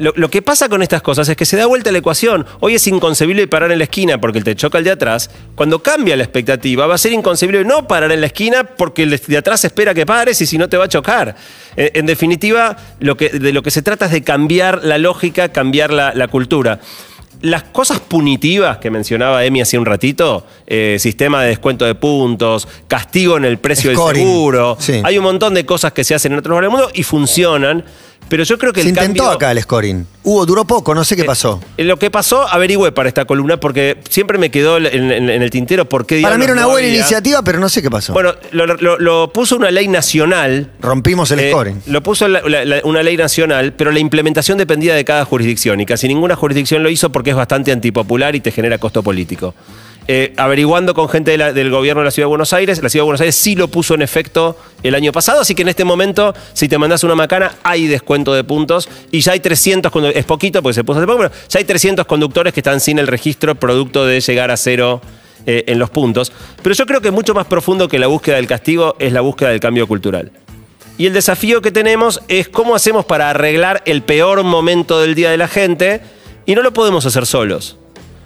Lo, 0.00 0.12
lo 0.16 0.30
que 0.30 0.42
pasa 0.42 0.68
con 0.68 0.82
estas 0.82 1.02
cosas 1.02 1.28
es 1.28 1.36
que 1.36 1.44
se 1.44 1.56
da 1.56 1.66
vuelta 1.66 1.90
la 1.92 1.98
ecuación. 1.98 2.46
Hoy 2.60 2.74
es 2.74 2.86
inconcebible 2.86 3.46
parar 3.46 3.72
en 3.72 3.78
la 3.78 3.84
esquina 3.84 4.20
porque 4.20 4.40
te 4.40 4.54
choca 4.56 4.78
el 4.78 4.84
de 4.84 4.90
atrás. 4.92 5.30
Cuando 5.54 5.82
cambia 5.82 6.16
la 6.16 6.24
expectativa, 6.24 6.86
va 6.86 6.94
a 6.94 6.98
ser 6.98 7.12
inconcebible 7.12 7.64
no 7.64 7.86
parar 7.88 8.12
en 8.12 8.20
la 8.20 8.26
esquina 8.26 8.64
porque 8.64 9.02
el 9.04 9.18
de 9.18 9.36
atrás 9.36 9.64
espera 9.64 9.94
que 9.94 10.06
pares 10.06 10.40
y 10.40 10.46
si 10.46 10.58
no 10.58 10.68
te 10.68 10.76
va 10.76 10.84
a 10.84 10.88
chocar. 10.88 11.36
En 11.76 12.06
definitiva, 12.06 12.76
lo 13.00 13.16
que, 13.16 13.28
de 13.30 13.52
lo 13.52 13.62
que 13.62 13.70
se 13.70 13.82
trata 13.82 14.06
es 14.06 14.12
de 14.12 14.22
cambiar 14.22 14.84
la 14.84 14.98
lógica, 14.98 15.50
cambiar 15.50 15.92
la, 15.92 16.12
la 16.14 16.28
cultura. 16.28 16.80
Las 17.40 17.62
cosas 17.62 18.00
punitivas 18.00 18.78
que 18.78 18.90
mencionaba 18.90 19.44
Emi 19.44 19.60
hace 19.60 19.78
un 19.78 19.86
ratito, 19.86 20.44
eh, 20.66 20.96
sistema 20.98 21.40
de 21.42 21.50
descuento 21.50 21.84
de 21.84 21.94
puntos, 21.94 22.66
castigo 22.88 23.36
en 23.36 23.44
el 23.44 23.58
precio 23.58 23.92
Scoring. 23.92 24.24
del 24.24 24.32
seguro, 24.32 24.76
Sí. 24.80 25.00
hay 25.04 25.18
un 25.18 25.22
montón 25.24 25.54
de 25.54 25.64
cosas 25.64 25.92
que 25.92 26.02
se 26.02 26.16
hacen 26.16 26.32
en 26.32 26.38
otros 26.40 26.50
lugares 26.50 26.68
del 26.68 26.76
mundo 26.76 26.90
y 26.94 27.04
funcionan, 27.04 27.84
pero 28.28 28.44
yo 28.44 28.58
creo 28.58 28.72
que 28.72 28.80
Se 28.82 28.88
el 28.88 28.94
intentó 28.94 29.24
cambio- 29.24 29.36
acá 29.36 29.50
el 29.52 29.60
scoring. 29.62 30.06
Hubo, 30.22 30.44
duró 30.44 30.64
poco, 30.66 30.94
no 30.94 31.04
sé 31.04 31.16
qué 31.16 31.24
pasó. 31.24 31.60
Eh, 31.78 31.84
Lo 31.84 31.96
que 31.98 32.10
pasó, 32.10 32.46
averigüé 32.46 32.92
para 32.92 33.08
esta 33.08 33.24
columna 33.24 33.58
porque 33.58 33.96
siempre 34.10 34.36
me 34.36 34.50
quedó 34.50 34.76
en, 34.76 34.86
en- 35.12 35.30
en 35.30 35.42
el 35.42 35.50
tintero 35.50 35.86
por 35.88 36.04
qué 36.04 36.20
Para 36.20 36.36
mí 36.36 36.44
era 36.44 36.52
una 36.52 36.62
no 36.62 36.68
buena 36.70 36.86
había. 36.86 36.98
iniciativa, 37.00 37.42
pero 37.42 37.58
no 37.58 37.68
sé 37.68 37.80
qué 37.80 37.90
pasó. 37.90 38.12
Bueno, 38.12 38.34
lo, 38.52 38.66
lo- 38.66 38.98
lo 38.98 39.32
puso 39.32 39.56
una 39.56 39.70
ley 39.70 39.88
nacional. 39.88 40.70
Rompimos 40.80 41.30
el 41.30 41.40
eh, 41.40 41.50
scoring. 41.50 41.82
Lo 41.86 42.02
puso 42.02 42.28
la- 42.28 42.42
la- 42.42 42.64
la- 42.64 42.80
una 42.84 43.02
ley 43.02 43.16
nacional, 43.16 43.72
pero 43.72 43.90
la 43.90 44.00
implementación 44.00 44.58
dependía 44.58 44.94
de 44.94 45.04
cada 45.04 45.24
jurisdicción 45.24 45.80
y 45.80 45.86
casi 45.86 46.08
ninguna 46.08 46.36
jurisdicción 46.36 46.82
lo 46.82 46.90
hizo 46.90 47.10
porque 47.10 47.30
es 47.30 47.36
bastante 47.36 47.72
antipopular 47.72 48.34
y 48.36 48.40
te 48.40 48.50
genera 48.52 48.78
costo 48.78 49.02
político. 49.02 49.54
Eh, 50.10 50.32
averiguando 50.38 50.94
con 50.94 51.06
gente 51.10 51.36
del 51.36 51.70
gobierno 51.70 52.00
de 52.00 52.06
la 52.06 52.10
Ciudad 52.10 52.24
de 52.24 52.30
Buenos 52.30 52.54
Aires, 52.54 52.82
la 52.82 52.88
Ciudad 52.88 53.02
de 53.02 53.08
Buenos 53.08 53.20
Aires 53.20 53.34
sí 53.36 53.54
lo 53.54 53.68
puso 53.68 53.92
en 53.94 54.00
efecto 54.00 54.56
el 54.82 54.94
año 54.94 55.12
pasado, 55.12 55.42
así 55.42 55.54
que 55.54 55.60
en 55.60 55.68
este 55.68 55.84
momento, 55.84 56.34
si 56.54 56.66
te 56.66 56.78
mandás 56.78 57.04
una 57.04 57.14
macana, 57.14 57.56
hay 57.62 57.86
descuento 57.88 58.32
de 58.32 58.42
puntos 58.42 58.88
y 59.10 59.20
ya 59.20 59.32
hay 59.32 59.40
300, 59.40 59.92
condu- 59.92 60.12
es 60.14 60.24
poquito 60.24 60.62
porque 60.62 60.72
se 60.76 60.82
puso 60.82 61.00
hace 61.00 61.06
poco, 61.06 61.18
pero 61.18 61.30
ya 61.50 61.58
hay 61.58 61.64
300 61.66 62.06
conductores 62.06 62.54
que 62.54 62.60
están 62.60 62.80
sin 62.80 62.98
el 62.98 63.06
registro 63.06 63.54
producto 63.54 64.06
de 64.06 64.18
llegar 64.22 64.50
a 64.50 64.56
cero 64.56 65.02
eh, 65.44 65.64
en 65.66 65.78
los 65.78 65.90
puntos. 65.90 66.32
Pero 66.62 66.74
yo 66.74 66.86
creo 66.86 67.02
que 67.02 67.10
mucho 67.10 67.34
más 67.34 67.46
profundo 67.46 67.86
que 67.86 67.98
la 67.98 68.06
búsqueda 68.06 68.36
del 68.36 68.46
castigo 68.46 68.96
es 68.98 69.12
la 69.12 69.20
búsqueda 69.20 69.50
del 69.50 69.60
cambio 69.60 69.86
cultural. 69.86 70.32
Y 70.96 71.04
el 71.04 71.12
desafío 71.12 71.60
que 71.60 71.70
tenemos 71.70 72.22
es 72.28 72.48
cómo 72.48 72.74
hacemos 72.74 73.04
para 73.04 73.28
arreglar 73.28 73.82
el 73.84 74.00
peor 74.00 74.42
momento 74.42 75.00
del 75.02 75.14
día 75.14 75.30
de 75.30 75.36
la 75.36 75.48
gente 75.48 76.00
y 76.46 76.54
no 76.54 76.62
lo 76.62 76.72
podemos 76.72 77.04
hacer 77.04 77.26
solos. 77.26 77.76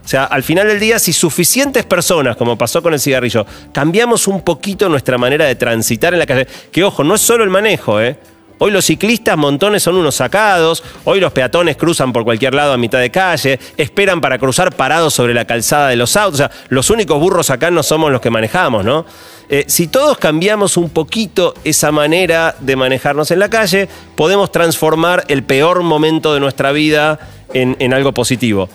O 0.05 0.09
sea, 0.09 0.25
al 0.25 0.43
final 0.43 0.67
del 0.67 0.81
día, 0.81 0.99
si 0.99 1.13
suficientes 1.13 1.85
personas, 1.85 2.37
como 2.37 2.59
pasó 2.59 2.83
con 2.83 2.93
el 2.93 3.01
cigarrillo, 3.01 3.47
cambiamos 3.73 4.27
un 4.27 4.43
poquito 4.43 4.89
nuestra 4.89 5.17
manera 5.17 5.47
de 5.47 5.55
transitar 5.55 6.13
en 6.13 6.19
la 6.19 6.27
calle, 6.27 6.47
que 6.71 6.83
ojo, 6.83 7.05
no 7.05 7.15
es 7.15 7.21
solo 7.21 7.45
el 7.45 7.51
manejo, 7.51 8.01
¿eh? 8.01 8.19
Hoy 8.59 8.71
los 8.71 8.85
ciclistas, 8.85 9.37
montones 9.37 9.83
son 9.83 9.97
unos 9.97 10.15
sacados, 10.15 10.85
hoy 11.05 11.19
los 11.19 11.33
peatones 11.33 11.77
cruzan 11.77 12.13
por 12.13 12.23
cualquier 12.23 12.55
lado 12.55 12.73
a 12.73 12.77
mitad 12.77 13.01
de 13.01 13.11
calle, 13.11 13.59
esperan 13.77 14.21
para 14.21 14.39
cruzar 14.39 14.73
parados 14.77 15.15
sobre 15.15 15.35
la 15.35 15.45
calzada 15.45 15.89
de 15.89 15.97
los 15.97 16.17
autos, 16.17 16.35
o 16.35 16.37
sea, 16.45 16.51
los 16.69 16.89
únicos 16.89 17.19
burros 17.19 17.51
acá 17.51 17.73
no 17.73 17.83
somos 17.83 18.13
los 18.13 18.21
que 18.21 18.31
manejamos, 18.31 18.85
¿no? 18.85 19.05
Eh, 19.49 19.65
si 19.67 19.89
todos 19.89 20.17
cambiamos 20.17 20.77
un 20.77 20.91
poquito 20.91 21.55
esa 21.65 21.91
manera 21.91 22.55
de 22.61 22.77
manejarnos 22.77 23.33
en 23.33 23.41
la 23.41 23.51
calle, 23.51 23.89
podemos 24.15 24.53
transformar 24.53 25.25
el 25.27 25.43
peor 25.43 25.83
momento 25.83 26.33
de 26.33 26.39
nuestra 26.39 26.71
vida 26.71 27.19
en, 27.53 27.77
en 27.81 27.93
algo 27.93 28.13
positivo. 28.13 28.69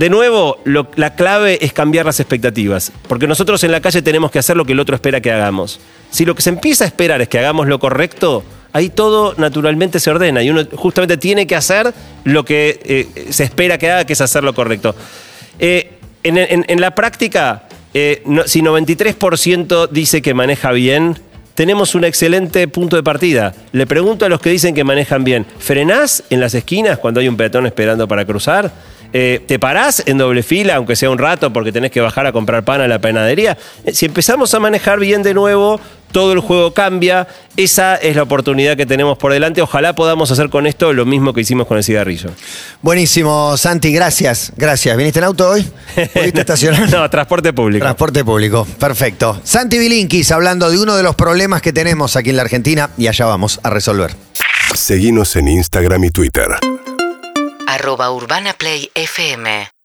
De 0.00 0.08
nuevo, 0.08 0.56
la 0.96 1.14
clave 1.14 1.58
es 1.62 1.74
cambiar 1.74 2.06
las 2.06 2.20
expectativas, 2.20 2.90
porque 3.06 3.26
nosotros 3.26 3.62
en 3.64 3.70
la 3.70 3.82
calle 3.82 4.00
tenemos 4.00 4.30
que 4.30 4.38
hacer 4.38 4.56
lo 4.56 4.64
que 4.64 4.72
el 4.72 4.80
otro 4.80 4.94
espera 4.94 5.20
que 5.20 5.30
hagamos. 5.30 5.78
Si 6.10 6.24
lo 6.24 6.34
que 6.34 6.40
se 6.40 6.48
empieza 6.48 6.84
a 6.84 6.86
esperar 6.86 7.20
es 7.20 7.28
que 7.28 7.38
hagamos 7.38 7.68
lo 7.68 7.78
correcto, 7.78 8.42
ahí 8.72 8.88
todo 8.88 9.34
naturalmente 9.36 10.00
se 10.00 10.10
ordena 10.10 10.42
y 10.42 10.48
uno 10.48 10.62
justamente 10.74 11.18
tiene 11.18 11.46
que 11.46 11.54
hacer 11.54 11.92
lo 12.24 12.46
que 12.46 12.80
eh, 12.82 13.26
se 13.30 13.44
espera 13.44 13.76
que 13.76 13.90
haga, 13.90 14.06
que 14.06 14.14
es 14.14 14.22
hacer 14.22 14.42
lo 14.42 14.54
correcto. 14.54 14.94
Eh, 15.58 15.98
en 16.22 16.80
la 16.80 16.94
práctica, 16.94 17.64
eh, 17.92 18.22
no- 18.24 18.44
si 18.48 18.62
93% 18.62 19.86
dice 19.86 20.22
que 20.22 20.32
maneja 20.32 20.72
bien, 20.72 21.18
tenemos 21.54 21.94
un 21.94 22.04
excelente 22.04 22.68
punto 22.68 22.96
de 22.96 23.02
partida. 23.02 23.54
Le 23.72 23.86
pregunto 23.86 24.24
a 24.24 24.30
los 24.30 24.40
que 24.40 24.48
dicen 24.48 24.74
que 24.74 24.82
manejan 24.82 25.24
bien, 25.24 25.44
¿frenás 25.58 26.22
en 26.30 26.40
las 26.40 26.54
esquinas 26.54 26.96
cuando 26.96 27.20
hay 27.20 27.28
un 27.28 27.36
peatón 27.36 27.66
esperando 27.66 28.08
para 28.08 28.24
cruzar? 28.24 28.72
Eh, 29.12 29.42
¿Te 29.46 29.58
parás 29.58 30.02
en 30.06 30.18
doble 30.18 30.42
fila, 30.42 30.76
aunque 30.76 30.96
sea 30.96 31.10
un 31.10 31.18
rato, 31.18 31.52
porque 31.52 31.72
tenés 31.72 31.90
que 31.90 32.00
bajar 32.00 32.26
a 32.26 32.32
comprar 32.32 32.64
pan 32.64 32.80
a 32.80 32.88
la 32.88 33.00
panadería? 33.00 33.58
Eh, 33.84 33.92
si 33.92 34.06
empezamos 34.06 34.54
a 34.54 34.60
manejar 34.60 35.00
bien 35.00 35.22
de 35.22 35.34
nuevo, 35.34 35.80
todo 36.12 36.32
el 36.32 36.40
juego 36.40 36.72
cambia. 36.72 37.26
Esa 37.56 37.96
es 37.96 38.16
la 38.16 38.22
oportunidad 38.22 38.76
que 38.76 38.86
tenemos 38.86 39.18
por 39.18 39.32
delante. 39.32 39.62
Ojalá 39.62 39.94
podamos 39.94 40.30
hacer 40.30 40.48
con 40.48 40.66
esto 40.66 40.92
lo 40.92 41.06
mismo 41.06 41.32
que 41.32 41.40
hicimos 41.40 41.66
con 41.66 41.76
el 41.76 41.84
cigarrillo. 41.84 42.30
Buenísimo, 42.82 43.56
Santi, 43.56 43.92
gracias. 43.92 44.52
Gracias. 44.56 44.96
¿Viniste 44.96 45.18
en 45.18 45.24
auto 45.24 45.50
hoy? 45.50 45.68
¿Pudiste 46.12 46.40
estacionar? 46.40 46.88
no, 46.90 47.08
transporte 47.10 47.52
público. 47.52 47.84
Transporte 47.84 48.24
público, 48.24 48.66
perfecto. 48.78 49.40
Santi 49.42 49.78
Bilinkis 49.78 50.30
hablando 50.30 50.70
de 50.70 50.78
uno 50.78 50.96
de 50.96 51.02
los 51.02 51.14
problemas 51.16 51.62
que 51.62 51.72
tenemos 51.72 52.16
aquí 52.16 52.30
en 52.30 52.36
la 52.36 52.42
Argentina 52.42 52.90
y 52.96 53.08
allá 53.08 53.26
vamos 53.26 53.60
a 53.62 53.70
resolver. 53.70 54.14
Seguinos 54.74 55.34
en 55.36 55.48
Instagram 55.48 56.04
y 56.04 56.10
Twitter. 56.10 56.48
Arroba 57.70 58.10
Urbana 58.10 58.52
Play 58.54 58.90
FM 58.94 59.70